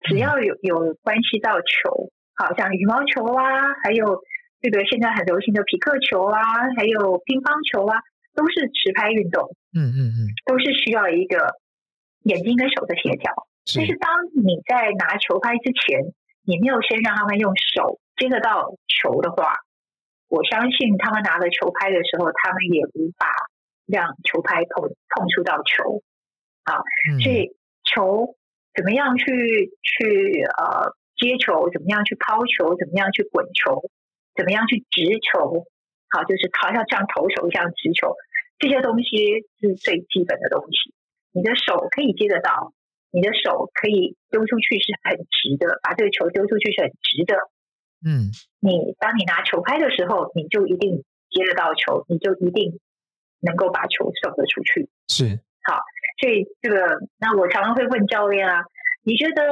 [0.00, 3.44] 只要有有关系到球，好像羽毛球啊，
[3.84, 4.22] 还有
[4.60, 6.40] 这个现在很流行的匹克球啊，
[6.76, 8.00] 还有乒乓球啊，
[8.34, 9.54] 都是持拍运动。
[9.76, 11.54] 嗯嗯嗯，都是需要一个
[12.24, 13.32] 眼睛跟手的协调。
[13.76, 14.10] 但是当
[14.42, 16.00] 你在拿球拍之前，
[16.44, 18.00] 你没有先让他们用手。
[18.22, 19.52] 接得到球的话，
[20.28, 23.26] 我相信他们拿了球拍的时候，他们也无法
[23.84, 26.02] 让球拍碰碰触到球
[26.62, 26.78] 啊。
[27.10, 27.50] 嗯、所以
[27.82, 28.36] 球
[28.78, 29.26] 怎么样去
[29.82, 33.82] 去呃接球，怎么样去抛球，怎么样去滚球，
[34.36, 35.66] 怎么样去直球，
[36.14, 38.14] 好，就是好像像投手一样直球，
[38.60, 40.94] 这些东西是最基本的东西。
[41.34, 42.72] 你的手可以接得到，
[43.10, 47.34] 你的手可以丢出去是很直的，把这个球丢出去是很直的。
[48.04, 52.80] 嗯，你当你拿球拍的时候，你就一定接得到球，你就一定
[53.40, 54.88] 能够把球送得出去。
[55.08, 55.78] 是，好，
[56.20, 58.64] 所以这个，那我常常会问教练啊，
[59.04, 59.42] 你觉得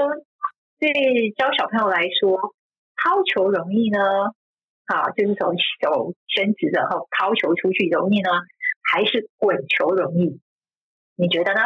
[0.79, 2.55] 对教小朋友来说，
[2.97, 3.99] 抛球容易呢？
[4.87, 8.31] 好，就是从手伸直的后抛球出去容易呢，
[8.83, 10.41] 还是滚球容易？
[11.15, 11.61] 你觉得呢？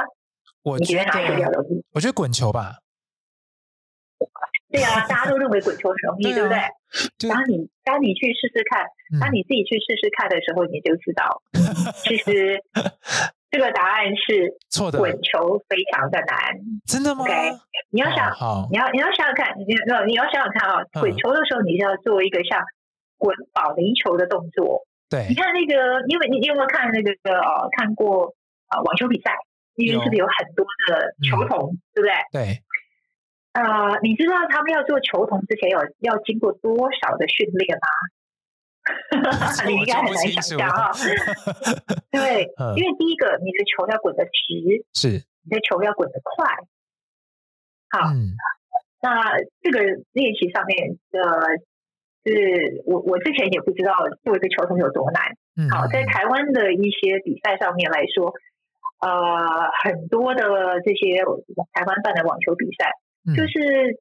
[0.63, 1.85] 我觉得你觉得哪一个比较容易？
[1.93, 2.81] 我觉得滚球吧。
[4.75, 6.59] 对啊，大家都认为滚球很容易，对，不对？
[7.31, 8.83] 当你当你去试试看，
[9.21, 11.63] 当你自己去试试看的时候，你就知道，嗯、
[12.03, 12.59] 其实
[13.53, 14.99] 这个答案是错的。
[14.99, 16.59] 滚球非常的难，
[16.91, 17.33] 真的吗？OK，
[17.91, 18.35] 你要想，
[18.71, 22.59] 你要你要想想看，你要你要想想看啊，滚球的时候，你就要做一个像
[23.17, 24.83] 滚保龄球的动作。
[25.09, 28.35] 对，你看那个，因为你你有没有看那个呃，看过
[28.67, 29.31] 啊网球比赛？
[29.77, 32.15] 那边是不是有很多的球童，嗯、对不对？
[32.31, 32.63] 对。
[33.55, 37.89] 呃，你知道他们要做球童之前有要经过多少的训练吗？
[39.65, 40.91] 你应该很难想象啊。
[42.11, 46.45] 对， 嗯、因为第一个，你的球要滚得直，是你的球要滚得快。
[47.95, 48.35] 好，嗯、
[49.01, 49.79] 那这个
[50.13, 51.23] 练习上面的，
[52.27, 55.23] 是我我之前也不知道做一个球童有多难。
[55.57, 58.35] 嗯、好，在台湾的一些比赛上面来说，
[58.99, 60.43] 呃，很多的
[60.85, 61.23] 这些
[61.73, 62.91] 台湾办的网球比赛。
[63.33, 63.97] 就是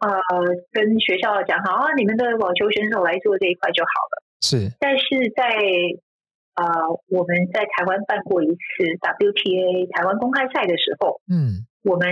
[0.00, 0.08] 呃，
[0.72, 4.22] 跟学校讲好啊，你们的网球选手来做这一块就好了。
[4.40, 5.04] 是，但是
[5.36, 5.44] 在
[6.54, 6.64] 呃，
[7.08, 8.56] 我们在台湾办过一次
[9.00, 12.08] WTA 台湾公开赛的时候，嗯，我们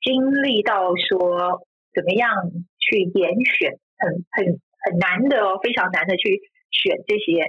[0.00, 1.60] 经历到说
[1.92, 2.32] 怎么样
[2.78, 7.44] 去严选，很很很难的哦，非常难的去选这些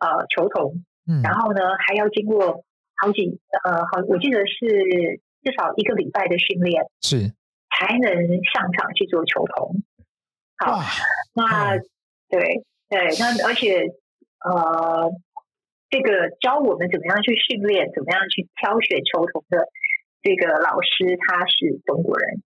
[0.00, 2.64] 呃球童，嗯，然后呢还要经过
[2.96, 5.20] 好几呃好，我记得是。
[5.46, 7.30] 至少一个礼拜的训练是
[7.70, 8.10] 才能
[8.42, 9.80] 上场去做球童。
[10.58, 10.82] 好，
[11.34, 11.86] 那、嗯、
[12.28, 13.86] 对对，那而且
[14.42, 15.06] 呃，
[15.88, 19.68] 这个教我们怎么样去训练，怎么样去挑选球童的
[20.20, 22.42] 这个老师，他是中国人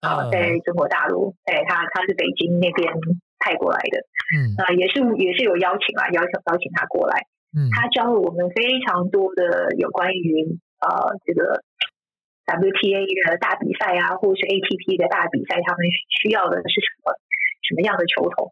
[0.00, 2.90] 啊，嗯、在中国大陆，对他他是北京那边
[3.38, 4.02] 派过来的，
[4.34, 11.62] 嗯啊，也是也是有邀请啊，邀请邀请他过来，嗯，他教了我们非常多的有关于呃这个。
[12.50, 15.86] WTA 的大比赛啊，或者是 ATP 的大比赛，他们
[16.20, 17.14] 需要的是什么
[17.62, 18.50] 什么样的球头？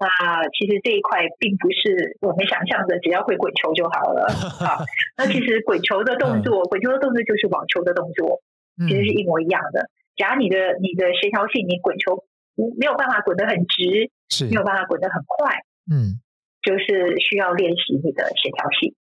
[0.00, 0.08] 那
[0.52, 4.28] 其实这一块并不是我们想象的，只要会滚球就好了
[4.60, 4.84] 啊。
[5.16, 8.40] 那其实滚球的动作，滚球的动作就是网球的动作，
[8.88, 9.88] 其实是一模一样的。
[10.16, 12.24] 假如你的你的协调性，你滚球
[12.76, 16.20] 没有办法滚得很直，是没有办法滚得很快，嗯，
[16.60, 18.94] 就是需要练习你的协调性。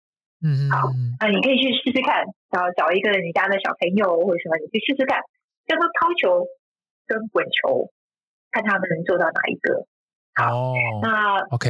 [0.47, 2.23] 嗯，好，那你可以去试试看，
[2.55, 5.19] 然后找一个你家的小朋友或者什么，你去试试看，
[5.67, 6.47] 叫做抛球
[7.03, 7.90] 跟滚球，
[8.55, 9.90] 看他们能做到哪一个。
[10.38, 11.67] 好，哦、那 OK，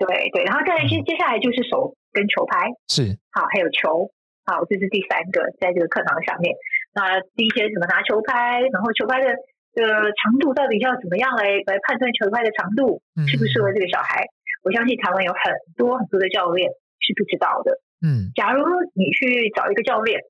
[0.00, 4.08] 对对，然后再接接下来就是手跟球拍，是好，还有球，
[4.48, 6.56] 好，这是第三个，在这个课堂上面。
[6.96, 9.36] 那第一些怎么拿球拍，然后球拍的
[9.76, 9.84] 的
[10.16, 14.24] 长度到底要怎么样来来判断球拍的长度适不适合这个小孩？
[14.24, 14.32] 嗯、
[14.64, 16.72] 我相信台湾有很多很多的教练
[17.04, 17.76] 是不知道的。
[18.02, 20.20] 嗯，假如你去找一个教练，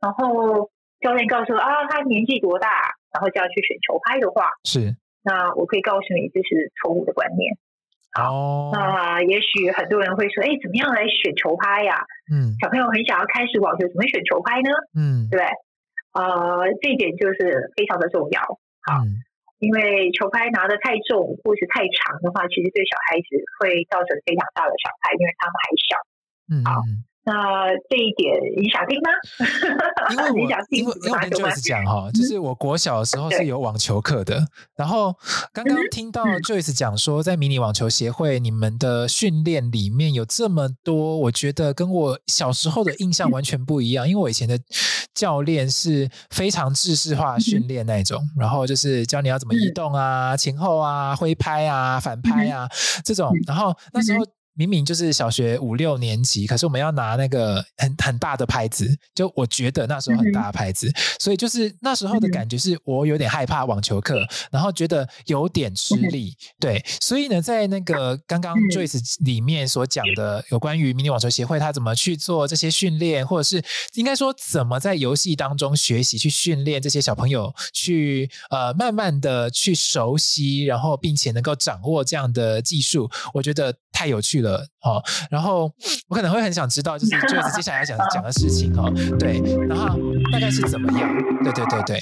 [0.00, 0.68] 然后
[1.00, 2.68] 教练告诉啊，他年纪多大，
[3.14, 7.56] 然后就要去选球拍的话，是，那我可以告诉你，这是错误的观念。
[8.10, 12.02] 好，哦、那也许很多人会说，哎，怎么样来选球拍呀？
[12.32, 14.70] 嗯，小朋友很想要开始网球，怎么选球拍呢？
[14.98, 15.44] 嗯，对，
[16.18, 18.40] 呃，这一点就是非常的重要。
[18.88, 19.22] 好，嗯、
[19.60, 26.00] 因为球拍拿得太重或是太长的话，其实对小孩子会造成非常大的伤害，因为他们还小。
[26.50, 26.80] 嗯，好，
[27.24, 29.10] 那这一点你想听吗？
[30.12, 35.14] 因为 我因为因为我跟 Joyce 讲哈，就是我国小的时候是有网球课的，然后
[35.52, 44.08] 刚刚听到 Joyce 讲说，在迷你网球协会你们的训练里面有这么多，我觉得跟我小时候的印象完全不一样。
[44.08, 44.58] 因为我以前的
[45.12, 52.66] 教练是非常制式化训练那种，然后就是教你要怎么移动啊、前后啊、挥拍啊、反拍啊
[53.04, 54.24] 这种，然后那时候。
[54.58, 73.62] 明明就是小学五六年级，可是我们要拿那个很很大的拍子，就我觉得那时候很大的拍子，所以就是那时候的感觉是我有点害怕网球课，然后觉得有点吃力，对，所以呢，在那个刚刚 Joyce 里面所讲的有关于迷你网球协会，他怎么去做这些训练，或者是
[73.94, 84.47] 应该说怎么在游戏当中学习去训练这些小朋友去呃慢慢的去熟悉，然后并且能够掌握这样的技术，我觉得太有趣了。
[84.80, 85.70] 好，然后
[86.08, 88.88] 我可能会很想知道，就是就是接下来要讲讲的事情哦，
[89.18, 89.98] 对，然后
[90.32, 91.08] 大概是怎么样？
[91.42, 91.96] 对对对对，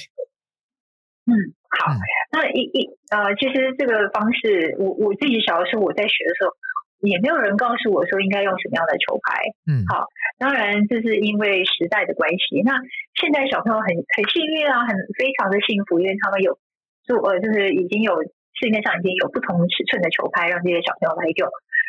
[1.26, 1.32] 嗯，
[1.80, 1.99] 好，嗯、
[2.32, 6.53] 那一一呃，其实这个方式，我我自己小的时候我在学的时候，
[7.01, 10.05] 也没有人告诉我说应该用什么样的球拍，嗯，好，
[10.38, 12.62] 当然这是因为时代的关系。
[12.64, 12.78] 那
[13.20, 16.59] 现在小朋友很很幸运啊，很非常的幸福，因为他们有
[17.05, 18.22] 做呃，就是已经有
[18.57, 21.49] 市面上已经有不同尺寸的球拍，让这些小朋友来用。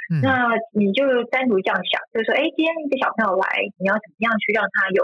[0.09, 3.47] 嗯、那你就单独这样想，就是说，哎，今天一个小朋友来，
[3.77, 5.03] 你要怎么样去让他有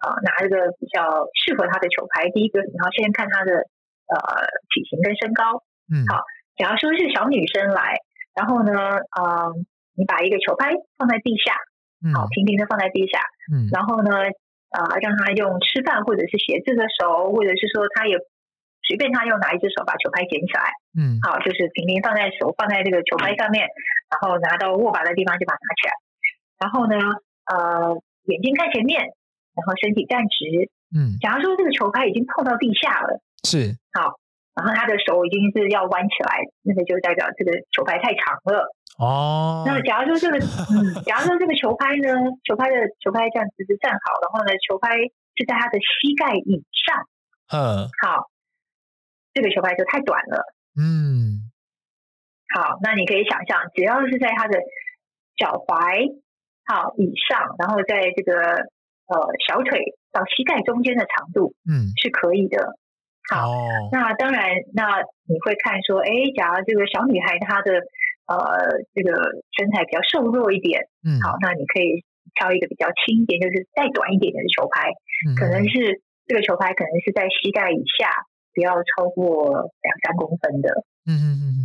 [0.00, 2.30] 啊、呃、拿一个比较适合他的球拍？
[2.30, 3.68] 第一个，你要先看他的
[4.08, 4.16] 呃
[4.72, 5.62] 体型跟身高。
[5.92, 6.24] 嗯，好，
[6.56, 8.00] 假如说是小女生来，
[8.32, 8.72] 然后呢，
[9.12, 9.52] 呃，
[9.96, 11.52] 你把一个球拍放在地下，
[12.16, 13.20] 好，平平的放在地下，
[13.52, 14.32] 嗯，然后呢，
[14.72, 18.16] 呃，让他用吃饭或者是写字的手，或者是说他也
[18.88, 23.68] 随便他用哪一只手把球拍捡起来，嗯，好，就是平平放在手放在这个球拍上面，
[24.10, 25.92] 然后拿到握把的地方就把它拿起来，
[26.58, 26.96] 然后呢，
[27.46, 29.00] 呃，眼睛看前面，
[29.54, 34.18] 然后身体站直，嗯，假如说这个球拍已经碰到地下了，是，好。
[34.58, 38.66] 然后他的手已经是要弯起来，那个就代表这个球拍太长了。
[38.98, 39.62] 哦。
[39.64, 42.10] 那假如说这个，嗯，假如说这个球拍呢，
[42.42, 47.06] 球拍的球拍这样直直站好，然后呢，球拍是在他的膝盖以上。
[47.54, 47.86] 嗯。
[48.02, 48.26] 好，
[49.32, 50.42] 这个球拍就太短了。
[50.74, 51.47] 嗯。
[52.54, 54.58] 好，那你可以想象，只要是在他的
[55.36, 56.16] 脚踝
[56.64, 58.34] 好以上，然后在这个
[59.06, 59.14] 呃
[59.46, 62.76] 小腿到膝盖中间的长度，嗯，是可以的。
[63.28, 63.92] 好，oh.
[63.92, 67.84] 那当然，那你会看说，哎，假如这个小女孩她的
[68.24, 69.12] 呃这个
[69.52, 74.88] 身材比较瘦弱一点，嗯，好，那你可以挑一个比较轻一点，就是再短一点点的球拍，
[75.28, 78.08] 嗯，可能是这个球拍可能是在膝盖以下，
[78.54, 81.60] 不要超过两三公分的，嗯嗯嗯嗯，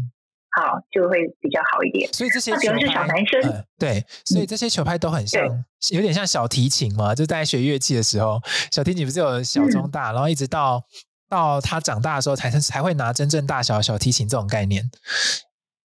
[0.55, 2.11] 好，就会比较好一点。
[2.13, 8.39] 所以这些那比如是小男生，呃，对，所以这些球拍都很像，嗯，有点像小提琴嘛，就在学乐器的时候，
[8.71, 10.83] 小提琴不是有小中大，嗯，然后一直到。
[11.29, 14.83] 到他长大的时候才，才才会拿真正大小小提琴这种概念。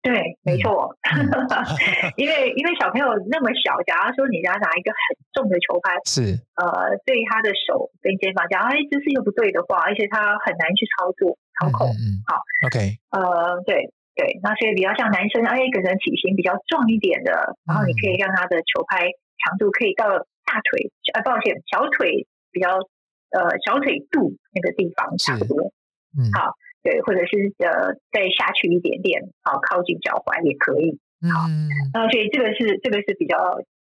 [0.01, 0.97] 对，没错。
[1.13, 1.29] 嗯、
[2.17, 5.05] 因为因为小朋友那么小，假如说你要拿一个很
[5.37, 11.93] 重的球拍，是呃，对他的手跟肩膀，假如哎姿势又不对的话，而且他很难去操作操控。
[11.93, 12.97] 嗯，嗯好，OK。
[13.13, 19.07] 呃，对对，那所以比较像男生，哎，可能体型比较壮一点的，然后你可以让他的球拍
[19.45, 20.09] 长度可以到
[20.43, 22.81] 大腿，呃，抱歉，小腿比较。
[23.29, 25.73] 呃，小腿肚那个地方差不多，
[26.17, 33.37] 嗯，好，对，或者是呃，再下去一点点，好，靠近脚踝也可以，好，嗯，那所以这个是这个是比较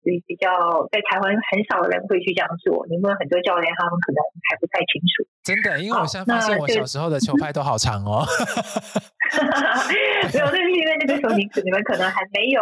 [0.05, 0.49] 比比较
[0.93, 5.25] 在台湾很少人会去这样做，你问很多教练，他们可能还不太清楚。
[5.41, 8.21] 真的，因为我现在发现我小时候的球拍都好长哦。
[9.89, 9.97] 没
[10.39, 12.61] 有，那是因为那个时候你你们可能还没有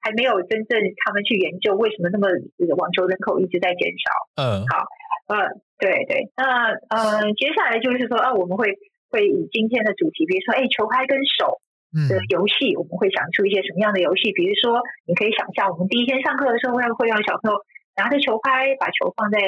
[0.00, 2.28] 还没有真正他们去研究为什么那么
[2.76, 4.08] 网球人口一直在减少。
[4.40, 4.88] 嗯，好。
[5.28, 5.36] 呃，
[5.78, 8.72] 对对，那呃，接下来就是说啊，我们会
[9.10, 11.60] 会以今天的主题，比如说，哎，球拍跟手
[12.08, 14.32] 的游戏，嗯、我们会想出一些什么样的游戏？
[14.32, 17.56] 比如说，你可以想象，我们第一天上课的时候，会会让小朋友
[17.96, 19.38] 拿着球拍，把球放在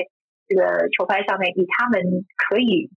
[0.49, 2.01] 这个球拍上面，以他们
[2.36, 2.88] 可以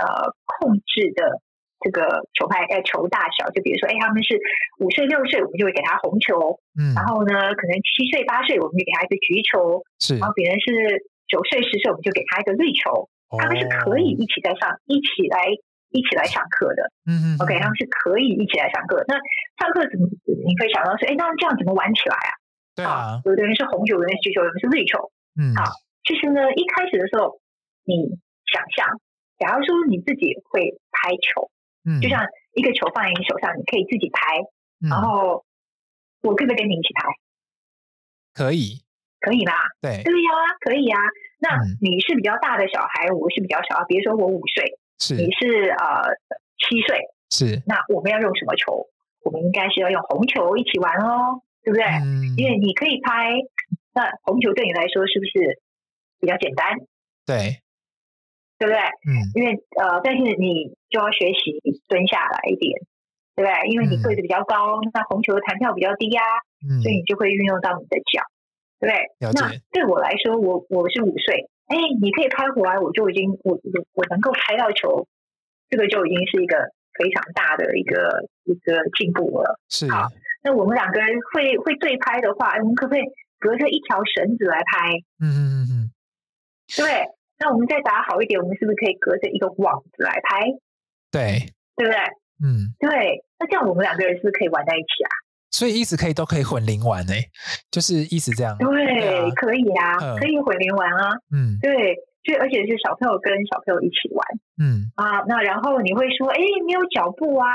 [0.00, 1.42] 呃控制的
[1.80, 4.40] 这个球拍呃球大小，就比如说，哎，他们是
[4.80, 11.04] 五岁六岁，我们就会给他红球，嗯，然后呢，可能七岁八岁，我们就给他一个橘球，是，然后别人是。
[11.28, 13.04] 九岁十岁，我们就给他一个绿球，
[13.36, 15.44] 他们是可以一起在上，一起来
[15.90, 16.90] 一起来上课的。
[17.06, 19.04] 嗯嗯，OK，他们是可以一起来上课。
[19.08, 19.14] 那
[19.58, 20.08] 上课怎么？
[20.46, 22.30] 你可以想到说，哎，那这样怎么玩起来啊？
[22.74, 25.10] 对啊，有的人是红球，有的人是橘球，有的人是绿球。
[25.38, 25.64] 嗯，好，
[26.04, 27.40] 其实呢，一开始的时候，
[27.84, 28.86] 你想象，
[29.38, 31.50] 假如说你自己会拍球，
[31.84, 32.24] 嗯，就像
[32.54, 34.44] 一个球放在你手上，你可以自己拍，
[34.88, 35.44] 然后
[36.22, 37.08] 我可不可以跟你一起拍？
[38.34, 38.82] 可以。
[39.20, 39.52] 可以吧？
[39.82, 40.30] 对，对呀，
[40.60, 40.96] 可以呀。
[41.40, 46.14] 那你是比较大的小孩，我是比较小，比如说我五岁，是你是呃
[46.58, 46.98] 七岁，
[47.30, 47.62] 是。
[47.66, 48.86] 那我们要用什么球？
[49.24, 51.84] 我们应该是要用红球一起玩哦，对不对？
[51.84, 52.34] 嗯。
[52.36, 53.32] 因为你可以拍，
[53.94, 55.60] 那红球对你来说是不是
[56.20, 56.78] 比较简单？
[57.26, 57.60] 对，
[58.58, 58.78] 对不对？
[59.06, 59.12] 嗯。
[59.34, 62.80] 因为呃，但是你就要学习蹲下来一点，
[63.36, 63.70] 对不对？
[63.70, 66.22] 因为你个子比较高，那红球的弹跳比较低呀，
[66.68, 68.22] 嗯，所以你就会运用到你的脚。
[68.80, 75.06] 对，那对我来说，我我是五岁，哎，你可以拍回来，我就已经我我我能够拍到球，
[75.70, 76.56] 这个就已经是一个
[76.98, 79.60] 非常大的一个一个进步了。
[79.68, 80.08] 是好，
[80.42, 83.04] 那我们两个人会会对拍的话，我们可不可以
[83.38, 84.96] 隔着一条绳子来拍？
[85.20, 85.90] 嗯嗯嗯嗯，
[86.76, 87.14] 对。
[87.40, 90.42] 那我们再打好一点，我们是不是可以隔着一个网子来拍？
[91.12, 91.98] 对，对不对？
[92.42, 93.22] 嗯，对。
[93.38, 95.10] 那这样我们两个人是不是可以玩在一起啊？
[95.50, 97.24] 所以一直可以都可以混龄玩诶，
[97.70, 98.56] 就是一直这样。
[98.58, 101.16] 对，对啊、可以啊，嗯、可以混龄玩啊。
[101.32, 104.20] 嗯，对，就而且是小朋友跟小朋友一起玩。
[104.60, 107.48] 嗯啊，那然后你会说，哎，没有脚步啊。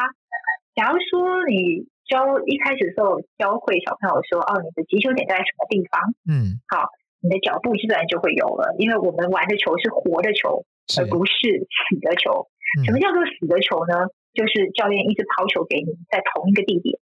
[0.74, 6.02] 假如说你教一开始的时候教会小朋友说，哦，你的击球点在什么地方？
[6.26, 6.90] 嗯，好，
[7.22, 10.66] 你的脚步基本上就会有了，因为我们玩的球是活的球，
[10.98, 11.34] 而不是
[11.70, 12.50] 死的球。
[12.82, 14.10] 嗯、什么叫做死的球呢？
[14.34, 16.98] 就是教练一直抛球给你，在同一个地点。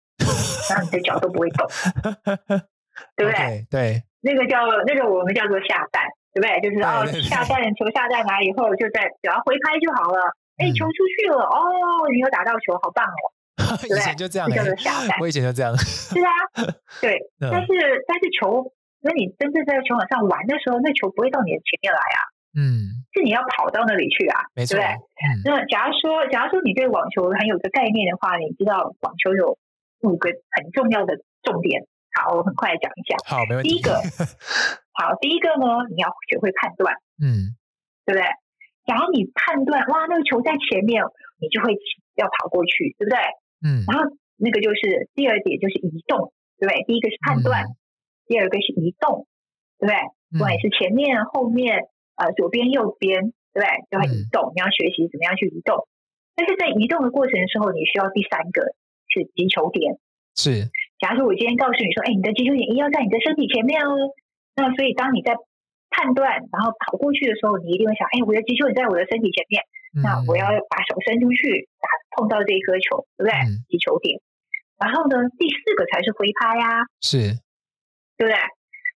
[0.70, 1.68] 那你的脚都不会动，
[3.15, 6.03] 对不对？Okay, 对，那个叫那个我们叫做下蛋，
[6.34, 6.61] 对不对？
[6.61, 10.20] 就是哦，下蛋球下蛋来以后，就在只要回拍就好了。
[10.57, 13.22] 哎，球出去了，哦，你有打到球，好棒哦。
[13.86, 15.18] 以前就这样，叫做下蛋。
[15.22, 15.76] 我以前就这样。
[15.78, 16.32] 是啊，
[17.01, 17.20] 对。
[17.39, 17.70] 但是
[18.07, 22.20] 但是球，那你真正在球场上玩的时候，那球不会到你的前面来啊。
[22.57, 23.05] 嗯。
[23.13, 24.78] 是你要跑到那里去啊，没错。
[24.78, 24.97] 对不对？
[25.45, 29.57] 那假如说，假如说你对网球很有个概念的话，你知道网球有
[30.01, 31.87] 五个很重要的重点。
[32.13, 33.15] 好，我很快来讲一下。
[33.25, 33.69] 好，没问题。
[33.69, 33.93] 第一个，
[34.93, 36.95] 好，第一个呢，你要学会判断。
[37.21, 37.55] 嗯，
[38.05, 38.25] 对不对？
[38.85, 41.03] 假如你判断，哇，那个球在前面，
[41.39, 41.75] 你就会
[42.15, 43.19] 要跑过去，对不对？
[43.65, 43.85] 嗯。
[43.85, 46.83] 然后那个就是第二点，就是移动，对不对？
[46.85, 47.75] 第一个是判断，嗯、
[48.27, 49.27] 第二个是移动，
[49.79, 49.95] 对不对？
[50.33, 51.87] 不管是前面、后面。
[52.17, 53.69] 呃，左边、右边，对不对？
[53.91, 54.49] 就会移动。
[54.49, 55.87] 嗯、你要学习怎么样去移动。
[56.33, 58.73] 但是在移动的过程的时候，你需要第三个
[59.18, 59.97] 是击球点。
[60.38, 60.70] 是。
[61.01, 63.97] 假如说我今天告诉你说，哎，你的击球点一定要在你的身体前面哦。
[64.53, 65.34] 那所以当你在
[65.89, 69.61] 判断，然后跑过去的时候，你一定会想，哎，我的击球点在我的身体前面，
[69.97, 73.34] 嗯、那我要把手伸出去打碰到这一颗球，对不对？
[73.34, 74.22] 嗯、击球点。
[74.78, 76.86] 然后呢，第四个才是挥拍呀、啊。
[77.01, 77.41] 是。
[78.18, 78.38] 对不对？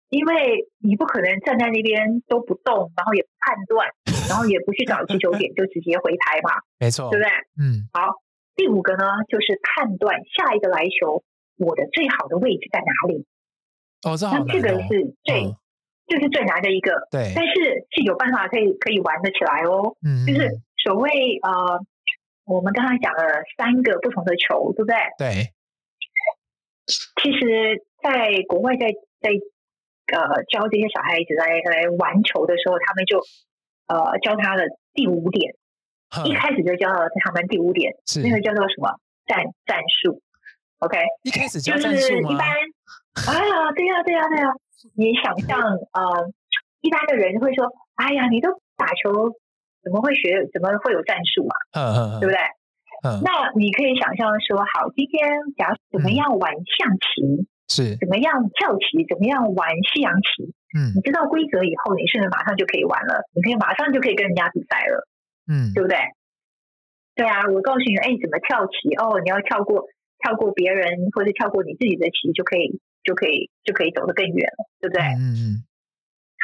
[0.09, 3.87] 因为你不可能站在那边都不动，然后也不判断，
[4.27, 6.59] 然后也不去找击球点， 就直接挥拍嘛。
[6.79, 7.31] 没错，对不对？
[7.61, 7.87] 嗯。
[7.93, 8.11] 好，
[8.61, 11.23] 第五个呢，就是判断下一个来球，
[11.57, 13.25] 我的最好的位置在哪里。
[14.03, 14.45] 哦，这好难。
[14.45, 15.49] 那这个是最，
[16.05, 17.07] 这、哦、是最难的一个。
[17.09, 17.33] 对。
[17.35, 19.97] 但是是有办法可以可以玩得起来哦。
[20.05, 20.27] 嗯。
[20.27, 20.47] 就是
[20.83, 21.09] 所谓
[21.41, 21.81] 呃，
[22.45, 24.95] 我们刚才讲了三个不同的球，对不对？
[25.17, 25.49] 对。
[27.23, 28.87] 其实，在国外在，
[29.19, 29.41] 在在。
[30.11, 33.23] 呃，教这些小孩子来来玩球的时候，他们就
[33.87, 35.57] 呃教他的第五点，呵
[36.25, 38.89] 一开始就教了他们第五点，是那个叫做什么
[39.25, 40.21] 战战术
[40.79, 42.31] ？OK，一开始教战术吗？
[42.31, 42.47] 一般，
[43.27, 44.51] 哎呀，对呀，对呀，对呀，
[44.95, 46.31] 你想象呃，
[46.81, 49.31] 一般的人会说，哎呀，你都打球，
[49.83, 50.47] 怎么会学？
[50.51, 51.55] 怎么会有战术嘛？
[51.73, 52.39] 嗯嗯嗯，对不对？
[53.03, 57.41] 嗯，那你可以想象说，好，今天假如怎么样玩象棋？
[57.41, 59.07] 嗯是怎么样跳棋？
[59.07, 60.51] 怎么样玩西洋棋？
[60.75, 63.23] 嗯，你知道规则以后，你是不是马上就可以玩了？
[63.33, 65.07] 你可以马上就可以跟人家比赛了，
[65.51, 65.97] 嗯，对不对？
[67.15, 68.95] 对啊，我告诉你，哎，怎么跳棋？
[68.95, 69.85] 哦，你要跳过
[70.19, 75.03] 跳过别人，或者跳过你自己的棋，就可以就可以就可以走得更远了，对不对？
[75.03, 75.43] 嗯嗯。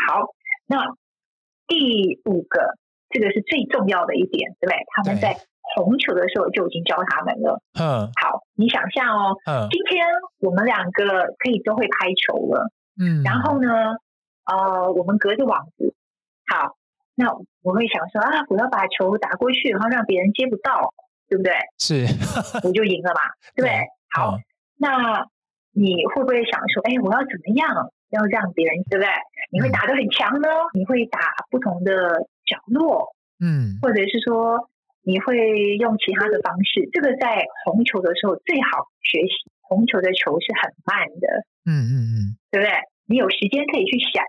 [0.05, 0.35] 好，
[0.67, 0.83] 那
[1.67, 2.75] 第五个，
[3.09, 4.75] 这个是最重要的一点，对不对？
[4.93, 5.37] 他们在。
[5.75, 7.61] 红球的时候就已经教他们了。
[7.77, 10.07] 嗯，好，你想象哦，嗯，今天
[10.39, 12.71] 我们两个可以都会拍球了。
[12.97, 13.67] 嗯，然后呢，
[14.45, 15.93] 呃，我们隔着网子，
[16.47, 16.77] 好，
[17.17, 20.93] 那我会想说啊，我要把球打过去，然后让别人接不到，
[21.27, 21.51] 对不对？
[21.79, 22.05] 是，
[22.63, 23.21] 我就赢了嘛，
[23.55, 23.73] 对不对？
[24.13, 24.37] 好，
[24.77, 25.25] 那
[25.73, 29.09] 你会不会想说，哎，我要怎么样要让别人，对不对？
[29.51, 30.47] 你会打得很强呢？
[30.73, 31.91] 你会打不同的
[32.45, 34.69] 角落，嗯，或者是说。
[35.07, 35.37] 你会
[35.79, 39.47] 用其他的方式，这个在红球的时候最好学习。
[39.61, 42.75] 红球的球是很慢的，嗯嗯嗯，对不对？
[43.07, 44.21] 你有时间可以去想。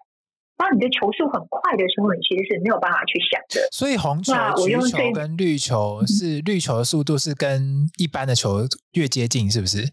[0.59, 3.69] 当你的球速很快的时候，你其实是没有办法去想的。
[3.73, 4.35] 所以红球、
[4.67, 9.93] 橘球跟绿球是绿球的速度是跟一般的球越接近，是不是？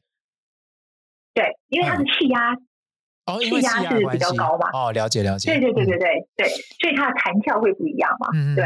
[1.33, 2.51] 对，因为它的气压。
[2.51, 2.65] 嗯
[3.25, 4.69] 哦，气压是比较高嘛？
[4.71, 5.49] 哦，了解了解。
[5.49, 6.47] 对对对对对、嗯、对，
[6.77, 8.29] 所以它的弹跳会不一样嘛？
[8.35, 8.63] 嗯对。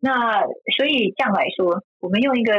[0.00, 0.40] 那
[0.78, 2.54] 所以这样来说，我们用一个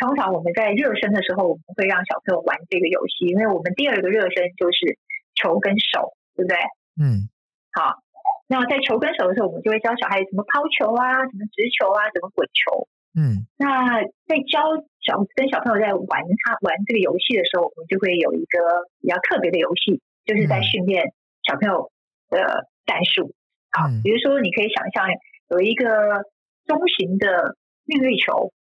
[0.00, 4.96] 通常我们在热身的时候，我们会让小朋友玩这个游戏，因为我们第二个热身就是
[5.36, 6.56] 球跟手，对不对？
[6.96, 7.28] 嗯。
[7.76, 8.00] 好，
[8.48, 12.88] 那在球跟手的时候，我们就会教小孩怎么抛球啊，怎么直球啊，怎么滚球。
[13.14, 13.46] 嗯。
[13.56, 14.74] 那在教
[15.04, 20.00] 小跟小朋友在玩他玩这个游戏的时候，我们就会有一个比较特别的游戏。
[20.28, 21.90] 就是在训练小朋友
[22.28, 23.32] 的战术，
[23.72, 25.08] 好，比如说你可以想象
[25.48, 26.20] 有一个
[26.66, 28.52] 中型的韵律球，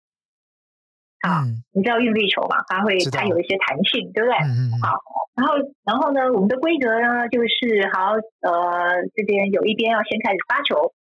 [1.22, 1.42] 好，
[1.74, 2.62] 你知道运力球嘛？
[2.68, 4.38] 它会它有一些弹性，对不对？
[4.46, 5.00] 嗯好，
[5.36, 5.56] 然后
[5.86, 10.94] 然后呢，我们的规则呢就是好，呃，这边有一边要先开始发球，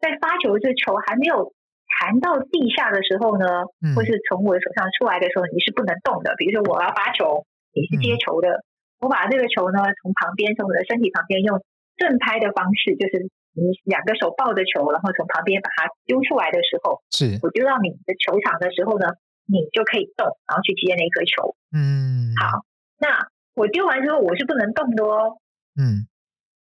[0.00, 1.52] 在发球这球还没有
[1.98, 3.46] 弹到地下的时候呢，
[3.94, 6.34] 或是从我的手上出来的时候，你是不能动的。
[6.36, 8.64] 比如说我要发球，你是接球的。
[9.00, 11.56] 我把这个球呢，从旁边，从我的身体旁边，用
[11.96, 19.08] 正拍的方式，就是你两个手抱着球，然后从旁边把它丢出来的时候，是，我丢到你的球场的时候呢，
[19.50, 21.56] 你就可以动，然后去接那颗球。
[21.74, 22.64] 嗯，好，
[22.98, 25.38] 那我丢完之后，我是不能动的哦。
[25.74, 26.06] 嗯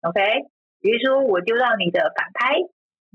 [0.02, 0.20] ，OK，
[0.82, 2.56] 比如说我丢到你的反拍，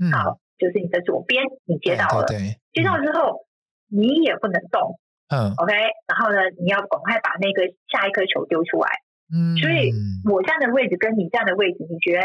[0.01, 3.47] 嗯，好，就是你的左边，你接到了，对，对，对，接到之后，
[3.91, 4.99] 嗯，你也不能动。
[5.29, 5.75] 嗯，OK，
[6.07, 8.89] 然后呢，你要赶快把那个下一颗球丢出来。
[9.35, 9.91] 嗯，所以
[10.31, 12.23] 我站的位置跟你站的位置，你觉得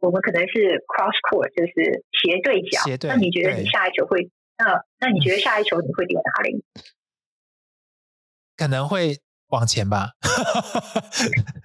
[0.00, 2.84] 我们可能是 cross court，就是斜对角。
[2.84, 3.08] 斜对。
[3.08, 6.64] 那你觉得你下一球会那那你觉得下一球你会丢哪里？
[8.56, 10.12] 可能会往前吧。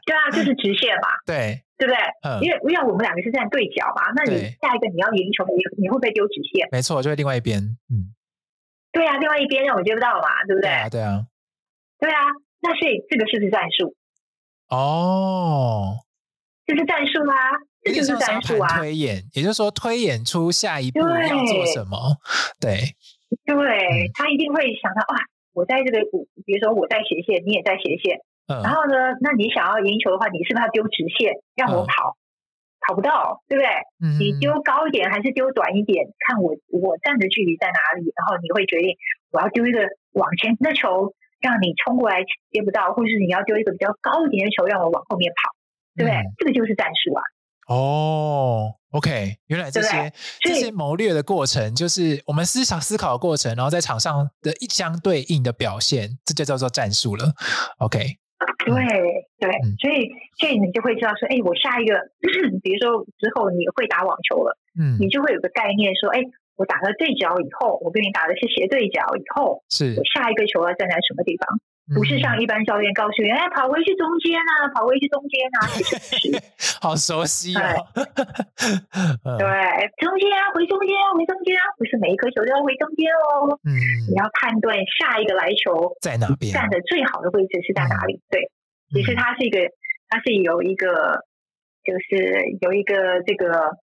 [0.06, 1.08] 对啊，就是直线嘛。
[1.26, 2.00] 对，对不对？
[2.24, 6.68] 嗯，因为因为我们两个是站对角嘛，那你下一个你要赢球，你你会不会丢直线？
[6.72, 7.60] 没错，就会另外一边。
[7.90, 8.14] 嗯，
[8.92, 10.70] 对啊，另外一边让我接不到嘛，对不对？
[10.70, 11.26] 对啊，对啊，
[12.00, 12.20] 对啊。
[12.62, 13.96] 那所以这个是不是战术？
[14.68, 16.00] 哦，
[16.66, 17.36] 这是战术啊，
[17.84, 18.78] 这就是战术啊。
[18.78, 22.18] 推演，也就是说推演出下一步要做什么。
[22.60, 22.96] 对，
[23.46, 25.18] 对，嗯、他一定会想到哇，
[25.54, 26.00] 我在这个，
[26.46, 32.16] 比如说我在斜线，你也在斜线，嗯、然后呢，那你想要赢球的话，你是不是要丢直线让我跑？
[32.16, 32.20] 嗯、
[32.88, 33.70] 跑不到，对不对？
[34.02, 36.08] 嗯、你丢高一点还是丢短一点？
[36.28, 38.96] 看我我站的距离在哪里，然后你会决定
[39.32, 39.82] 我要丢一个
[40.14, 41.14] 往前的球。
[41.40, 45.56] 让你冲过来接不到，或者是你要丢一个比较高一点的球，让我往后面跑，
[45.96, 46.20] 对不对？
[46.20, 47.24] 嗯、这个就是战术啊。
[47.70, 50.12] 哦，OK，原来这些
[50.42, 57.32] 这些谋略的过程，就是我们思想思考的过程，然后在场上的一相对应的表现，这就叫做战术了。
[57.78, 58.00] OK，
[58.66, 58.76] 对
[59.40, 60.10] 对，嗯、所以
[60.40, 61.96] 所以你就会知道说，哎，我下一个，
[62.62, 66.20] 比如说之后你会打网球了，嗯，你就会有个概念说，哎。
[66.60, 71.48] 我打了对角以后，我跟你打的是斜对角以后，是我下一个球要站在什么地方？
[71.90, 76.78] 嗯、不是像一般教练告诉你，哎，跑回去中间啊，跑回去中间啊，其实不是。
[76.80, 77.82] 好熟悉啊、哦！
[79.42, 79.46] 对，
[79.98, 83.58] 中间啊，回中间啊，回中间啊，不是每一颗球都要回中间哦。
[83.66, 83.74] 嗯，
[84.10, 88.14] 你要判断下一个来球在哪边，站的最好的位置是在哪里？
[88.14, 88.52] 嗯、对，
[88.94, 89.60] 其实它是一个，
[90.08, 91.26] 它是有一个，
[91.84, 93.78] 就是有一个这个。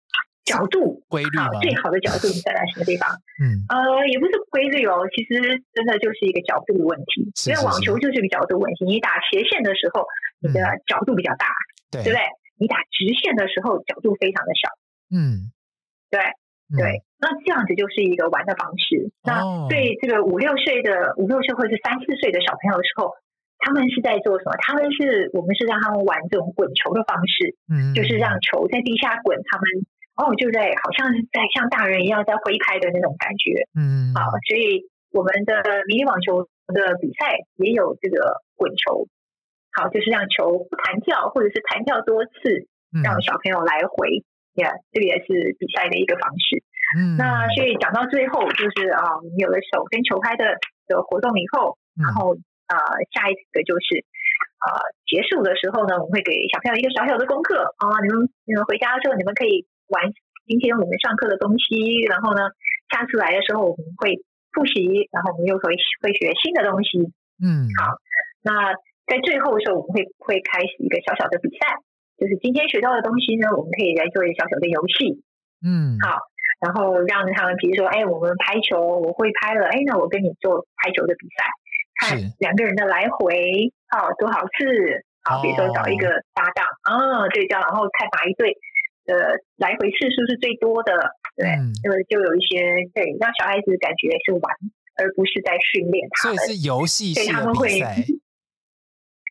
[0.46, 3.10] 角度规律好，最好的角度你站在什么地方？
[3.42, 5.42] 嗯，呃，也不是规律哦，其实
[5.74, 7.26] 真的就是一个角度的问题。
[7.34, 10.06] 是是是，因为网球就是一个角度问题，你打斜线的时候，
[10.40, 12.22] 你的角度比较大，嗯、对，对不对？
[12.62, 14.70] 你打直线的时候，角度非常的小。
[15.10, 15.50] 嗯，
[16.14, 16.22] 对
[16.78, 19.10] 对，那这样子就是一个玩的方式。
[19.26, 23.12] 哦、那对这个五六岁的五六岁或者是三四岁的小朋友的时候，
[23.60, 24.54] 他们是在做什么？
[24.62, 29.66] 他们是我们是让他们玩这种滚球的方式，嗯，就是让球在地下滚，他们。
[30.16, 35.60] 哦，就在好像在像大人一样在挥拍的那种感觉，嗯，好，所以我们的
[35.92, 39.12] 迷你网球的比赛也有这个滚球，
[39.76, 42.32] 好，就是让球不弹跳，或者是弹跳多次，
[43.04, 44.24] 让小朋友来回，
[44.56, 46.64] 呀、嗯，yeah, 这个也是比赛的一个方式。
[46.96, 50.56] 嗯，那所以讲到最后，就是啊，你有了手跟球拍的
[50.88, 52.40] 的活动以后，然后
[52.72, 52.80] 啊，
[53.12, 54.00] 下一个就是
[54.64, 54.80] 啊，
[55.12, 59.68] 结束的时候呢，我们会给小朋友一个小小的功课啊，你们你们回家的时候，你们可以。
[59.88, 60.12] 玩
[60.48, 62.50] 今天我们上课的东西，然后呢，
[62.94, 64.22] 下次来的时候我们会
[64.54, 67.02] 复习，然后我们又会会学新的东西。
[67.42, 67.98] 嗯，好，
[68.42, 68.74] 那
[69.06, 71.82] 在最后的时候，我们会会开始一个小小的比赛，
[72.18, 75.22] 就是今天学到的东西呢，我们可以来做一个小小的游戏。
[75.66, 76.22] 嗯，好，
[76.62, 81.46] 然后让他们，比如说，哎，我们拍球，我会拍了，哎，那我跟你做拍球的比赛，
[82.00, 84.62] 看两个人的来回，好多少次，
[85.26, 88.56] 好，比如说找一个搭档，啊，对焦，然后看哪一队。
[89.06, 90.92] 的来回次数是最多的，
[91.36, 91.46] 对，
[91.84, 94.44] 就、嗯、就有一些对，让小孩子感觉是玩，
[94.98, 96.38] 而不是在训练他们。
[96.38, 97.96] 所以是游戏性的比赛。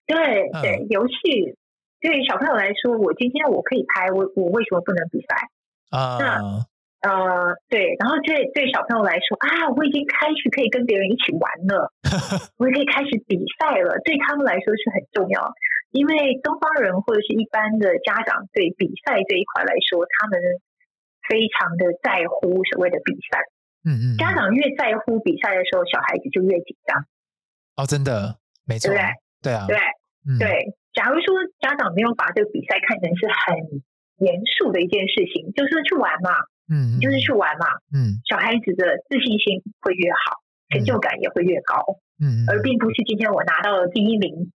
[0.06, 0.14] 对，
[0.52, 1.56] 他们会 对对游戏，
[2.00, 5.48] 对小朋友来说，我今天我可以拍，我我为什么不能比赛
[5.90, 6.18] 啊？
[6.20, 6.66] 那
[7.04, 11.92] 呃，对，然后对对小朋友来说啊，我已经开始可以跟别人一起玩了，
[12.56, 15.52] 我也可以开始比赛了，对他们来说是很重要。
[15.92, 20.40] 因为东方人或者是一般的家长对比赛这一块来说，他们
[21.28, 23.38] 非常的在乎所谓的比赛。
[23.84, 27.04] 嗯嗯，家长越在乎比赛的时候，小孩子就越紧张。
[27.76, 28.98] 哦，真的，没错，对，
[29.42, 29.76] 对啊，对，
[30.24, 30.74] 嗯、对。
[30.94, 33.82] 假如说家长没有把这个比赛看成是很
[34.18, 36.30] 严肃的一件事情，就是去玩嘛，
[36.70, 40.40] 嗯，就是去玩嘛，嗯，小孩子的自信心会越好，
[40.70, 41.84] 成就感也会越高，
[42.20, 44.52] 嗯，而并不是今天我拿到了第一名。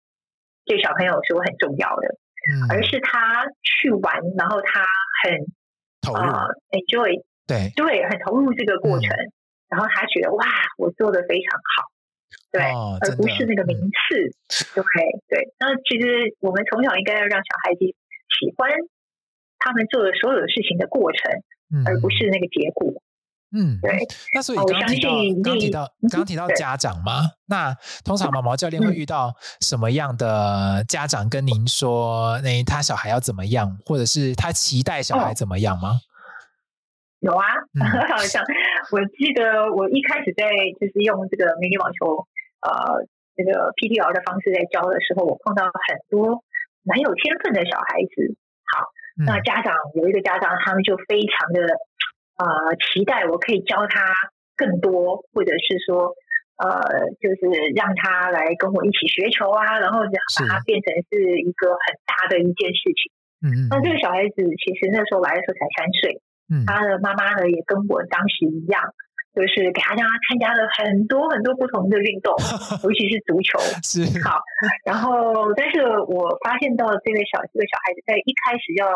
[0.66, 2.14] 对小朋友是很重要的，
[2.46, 4.86] 嗯、而是他去玩，然后他
[5.24, 5.34] 很
[6.00, 6.46] 投入、呃、
[6.78, 7.74] enjoy，对。
[7.76, 9.34] 对，很投入这个过程，嗯、
[9.70, 10.46] 然后他觉得哇，
[10.78, 11.90] 我做的非常好，
[12.52, 14.14] 对，哦、而不是那个名次，
[14.76, 14.84] 对
[15.28, 15.50] 对。
[15.58, 17.80] 那其实我们从小应该要让小孩子
[18.30, 18.70] 喜欢
[19.58, 21.42] 他们做的所有的事情的过程，
[21.74, 22.94] 嗯、而不是那个结果。
[23.52, 24.06] 嗯，对。
[24.34, 25.10] 那所以刚刚提到，
[25.42, 35.98] 刚刚提到，刚刚提到家长嘛，那通常毛毛教练会遇到什么样的家长跟您说，那他小孩要怎么样，或者是他期待小孩怎么样吗？
[37.22, 37.44] 有啊，
[38.14, 38.54] 好像、嗯、
[38.92, 40.46] 我记得我一开始在
[40.80, 42.28] 就是用这个迷你网球
[42.62, 43.02] 呃
[43.36, 46.44] 这个 PTR 的方式在教的时候，我碰到很多
[46.84, 48.38] 蛮有天分的小孩子。
[49.26, 51.62] 那家长有一个家长，他们就非常的。
[52.40, 52.46] 呃，
[52.80, 54.14] 期待我可以教他
[54.56, 56.14] 更多，或者是说。
[56.60, 56.68] 呃，
[57.24, 63.08] 就是让他来跟我一起学球啊，然后把他变成是一个很大的一件事情。
[63.48, 63.68] 嗯嗯。
[63.72, 66.20] 那这个小孩子其实那时候来的时候才三岁，
[66.52, 68.84] 嗯，他的妈妈呢也跟我当时一样，
[69.40, 72.36] 就是给他让他参加了很多很多不同的运动，
[72.84, 73.56] 尤其是足球。
[73.82, 74.04] 是。
[74.20, 74.44] 好，
[74.84, 75.80] 然后但是
[76.12, 78.92] 我发现到这位小这个小孩子在一开始要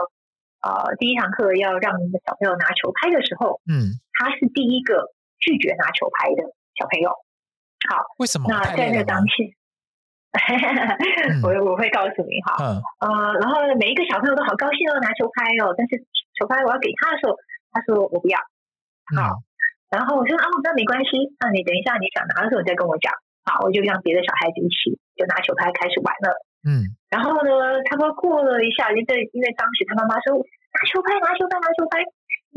[0.67, 1.95] 呃第一堂课要让
[2.27, 6.43] 小朋友拿球拍的时候，嗯，他是第一个拒绝拿球拍的
[6.75, 7.09] 小朋友。
[7.87, 8.47] 好，为什么？
[8.51, 9.35] 那在那当下，
[11.43, 16.03] 我我会告诉你哈，嗯，呃，然后每一个小朋友都好高兴哦，拿球拍哦，但是
[16.39, 17.35] 球拍我要给他的时候，
[17.71, 18.39] 他说我不要。
[19.15, 19.35] 好，
[19.93, 23.13] 然后我说啊，那没关系，那你等一下你想拿的时候再跟我讲。
[23.45, 26.33] 好，我就让别的小孩子一起就拿球拍开始玩了。
[26.65, 32.01] 嗯，然后呢，他们过了一下，因为因为当时他妈妈说拿球拍，拿球拍，拿球拍，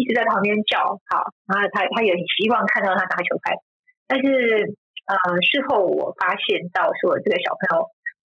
[0.01, 0.97] 一直在旁边叫。
[1.12, 3.55] 好，然后他他也很希望看到他拿球拍，
[4.09, 4.74] 但是。
[5.07, 7.87] 呃，事后我发现到说，这个小朋友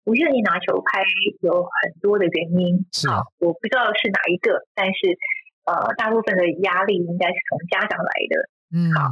[0.05, 1.03] 不愿意拿球拍
[1.43, 5.19] 有很多的原因，好，我不知道是哪一个，但是
[5.67, 8.47] 呃，大部分的压力应该是从家长来的。
[8.73, 9.11] 嗯，好，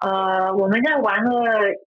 [0.00, 1.32] 呃，我们在玩了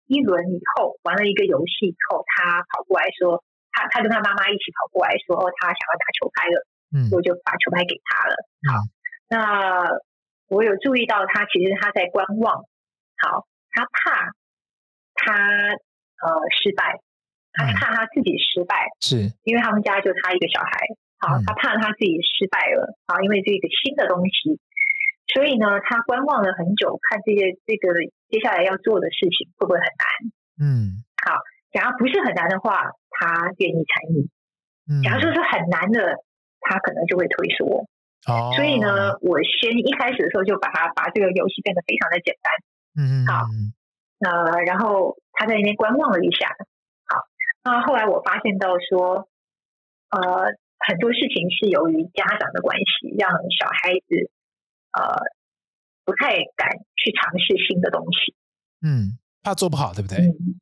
[0.07, 6.65] 一轮以后，玩了一个游戏以后，他跑过来说，他他跟他妈妈一起跑过来说，他想要打球拍了，
[6.95, 8.36] 嗯，我就把球拍给他了。
[8.72, 8.84] 好，
[9.30, 9.88] 那
[10.49, 12.65] 我有注意到他其实他在观望，
[13.17, 14.32] 好，他怕。
[15.22, 16.28] 他呃
[16.63, 16.95] 失败，
[17.51, 19.15] 他怕他自己失败，嗯、是。
[19.43, 20.72] 因为他们家就他一个小孩，
[21.20, 24.55] 好，他怕他自己失败了，好，因为这个新的东西，
[25.34, 27.93] 所以呢，他观望了很久，看这些这个
[28.30, 30.05] 接下来要做的事情会不会很难，
[30.57, 31.39] 嗯，好，
[31.71, 34.27] 假如不是很难的话，他愿意参与，
[34.89, 36.17] 嗯，假如说是很难的，
[36.61, 37.86] 他可能就会退缩，
[38.27, 42.53] 哦，所以呢，我先一开始的时候就把他把这个游戏变得非常的简单，
[42.97, 43.45] 嗯，好。
[44.19, 46.49] 呃，然后他在那边观望了一下，
[47.07, 47.23] 好，
[47.63, 49.30] 那后来我发现到说，
[50.09, 54.30] 呃，很多事情是由于家长的关系，让小孩子
[54.99, 55.15] 呃
[56.05, 58.35] 不太敢去尝试新的东西，
[58.81, 60.17] 嗯，怕做不好，对不对？
[60.17, 60.59] 嗯，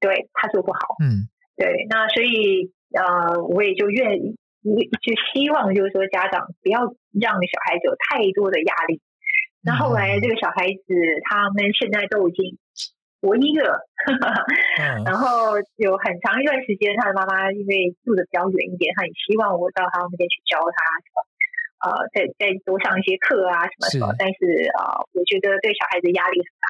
[0.00, 4.36] 对，怕做不好，嗯，对，那所以呃，我也就愿意，
[5.00, 6.80] 就希望就是说家长不要
[7.12, 9.00] 让小孩子有太多的压力。
[9.60, 10.36] 那后来这个。
[10.38, 10.94] 小孩子，
[11.28, 12.56] 他们现在都已经
[13.20, 13.82] 我一个，
[15.04, 15.18] 然。
[15.18, 20.78] 后有很长一段时间，他的妈妈因为住的比较远一点，他也希望我到他们那边去教他
[21.82, 24.10] 呃，再再多上一些课啊什么什么。
[24.10, 26.66] 是但是啊、呃，我觉得对小孩子压力很大，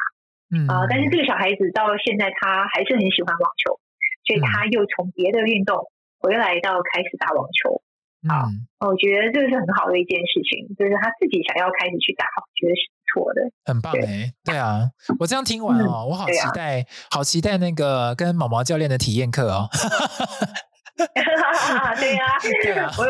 [0.53, 3.81] 嗯啊、呃，但是这个小孩子到现在他还是很喜欢网球，
[4.29, 5.89] 所以他又从别的运动
[6.21, 7.81] 回来到开始打网球。
[8.29, 8.51] 啊，
[8.81, 14.27] 我觉得这个是很好的一件事情，就是他自己想要开始去打，我觉得是不错的，很棒哎。
[14.45, 14.91] 对啊，
[15.21, 19.69] 我这样听完哦，我好期待，好期待那个跟毛毛教练的体验课哦。
[22.01, 23.03] 对呀，对啊， 我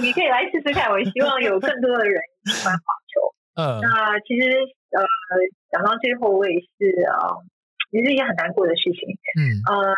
[0.00, 0.90] 你可以来试试看。
[0.90, 3.34] 我希望有更多的人喜欢网球。
[3.56, 4.48] 嗯，那其实
[4.92, 5.00] 呃，
[5.70, 7.40] 讲到最后，我也是啊，
[7.90, 9.00] 其实一件很难过的事情。
[9.40, 9.96] 嗯，呃，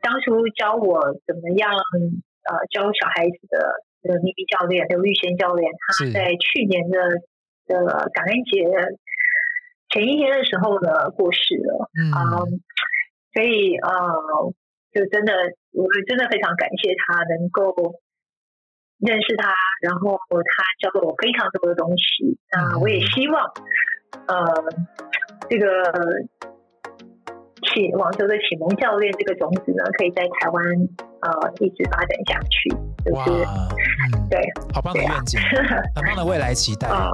[0.00, 3.82] 当初教我怎么样呃教小孩子的。
[4.06, 6.96] 的咪咪教练刘玉贤教练，他在去年的
[7.66, 8.62] 的感恩节
[9.88, 11.90] 前一天的时候呢过世了。
[11.98, 12.54] 嗯，um,
[13.34, 13.90] 所以呃，
[14.96, 15.32] 就真的，
[15.72, 18.00] 我真的非常感谢他能够
[18.98, 22.38] 认识他，然后他教给我非常多的东西。
[22.50, 23.44] 那我也希望，
[24.26, 24.34] 呃，
[25.50, 25.68] 这个
[27.60, 30.64] 启网球的启蒙教练这个种子呢，可以在台湾
[31.20, 32.70] 呃一直发展下去。
[33.04, 33.46] 就是。
[34.12, 34.40] 嗯，对，
[34.74, 37.10] 好棒的愿景，啊、 很棒的未来期待哦。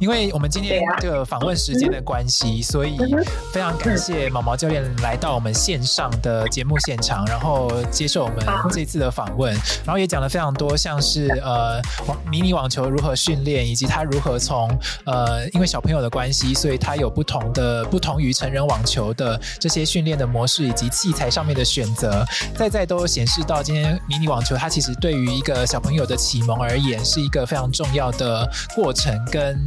[0.00, 2.96] 因为我们今天这个访问时间的关系，啊、所以
[3.52, 8.38] 非常感谢毛毛教练来到我们线上的节目现场，然后接受我们
[8.70, 9.52] 这次的访问，
[9.84, 11.80] 然后也讲了非常多，像是呃
[12.30, 14.68] 迷你网球如何训练，以及他如何从
[15.04, 22.24] 呃因为小朋友的关系，所以他有不同的不同于成人网球的这些训练的模式以及器材上面的选择，
[22.54, 29.58] 在在都显示到今天迷你网球它其实对于一个小朋友的启蒙而言是一个非常重要的过程跟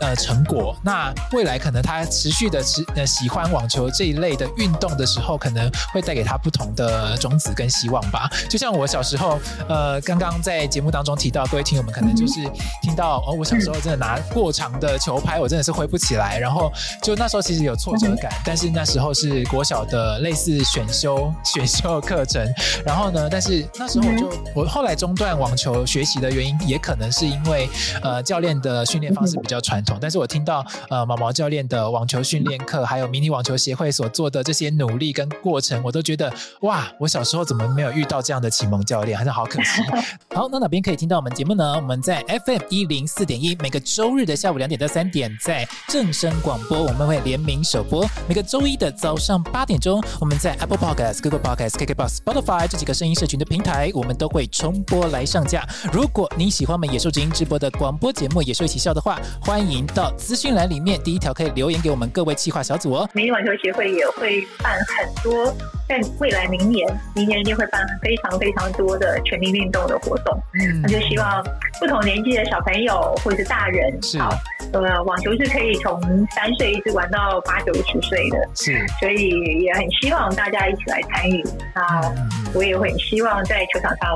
[0.00, 0.76] 呃成果。
[0.82, 8.28] 那未来可能他持续的持呃喜欢网球这一类的运动的时候，可能会带给他不同的种子跟希望吧。
[8.48, 12.34] 就像我小时候，呃，刚刚在节目当中提到，各位听友们可能就是
[12.82, 16.72] 听到哦，我小时候真的拿过长的球拍，我真的是挥不起来，然后
[17.02, 18.32] 就那时候其实有挫折感。
[18.44, 22.46] 但是那时候是国小的类似选修选修课程，
[22.84, 27.68] 然后呢，但是那时候我就我后来中断网球学习的原因，也可能是因为
[28.02, 29.96] 呃教练的训练方式比较传统。
[30.00, 39.80] 但是我听到呃毛毛教练的网球训练课，还有迷你网球协会所做的这些努力跟过程，我都觉得哇，我小时候怎么没有遇到这样的启蒙教练，还是好可惜。
[40.34, 41.74] 好，那哪边可以听到我们节目呢？
[41.76, 55.62] 我们在 FM 一零四点一，每个周日的下午两点到三点，在正声广播，我们会联名首播；每个周一的早上八点钟，我们在 Apple Podcast、Google Podcast、KKBox、Spotify 这几个声音社群的平台，我们都会重播来上架。
[55.92, 63.06] 如果你喜欢我们野兽之音直播的广播节目《野兽一起笑》的话，欢迎到资讯栏里面第一条可以留言给我们各位企划小组哦。
[63.12, 65.54] 迷你网球协会也会办很多，
[65.86, 70.34] 在未来明年，明年一定会办非常非常多的全民运动的活动。
[70.54, 71.44] 嗯，那就希望
[71.78, 74.30] 不同年纪的小朋友或者是大人，是好，
[74.72, 76.00] 呃，网球是可以从
[76.34, 79.28] 三岁一直玩到八九十岁的，是，所以
[79.60, 81.44] 也很希望大家一起来参与。
[81.74, 82.14] 那
[82.54, 84.08] 我也很希望在球场上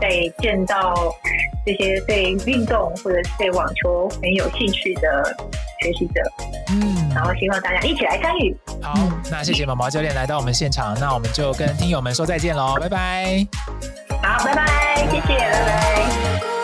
[0.00, 0.08] 再
[0.38, 0.94] 见到
[1.66, 5.36] 这些对运动或者是对网球很有兴趣的
[5.82, 6.22] 学习者，
[6.70, 8.56] 嗯，然后希望大家一起来参与。
[8.80, 8.94] 好，
[9.30, 13.46] 那谢谢毛毛教练来到我们现场，那我们就跟听友们说再见喽，拜拜。
[14.22, 16.55] 好，拜拜，谢谢，拜拜。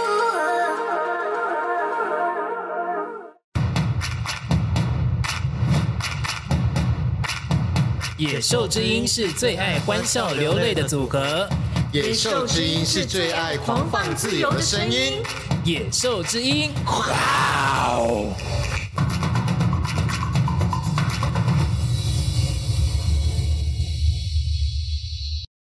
[8.22, 11.48] 野兽之音是最爱欢笑流泪的组合，
[11.90, 15.20] 野兽之音是最爱狂放自由的声音，
[15.64, 18.32] 野兽之音，哇哦！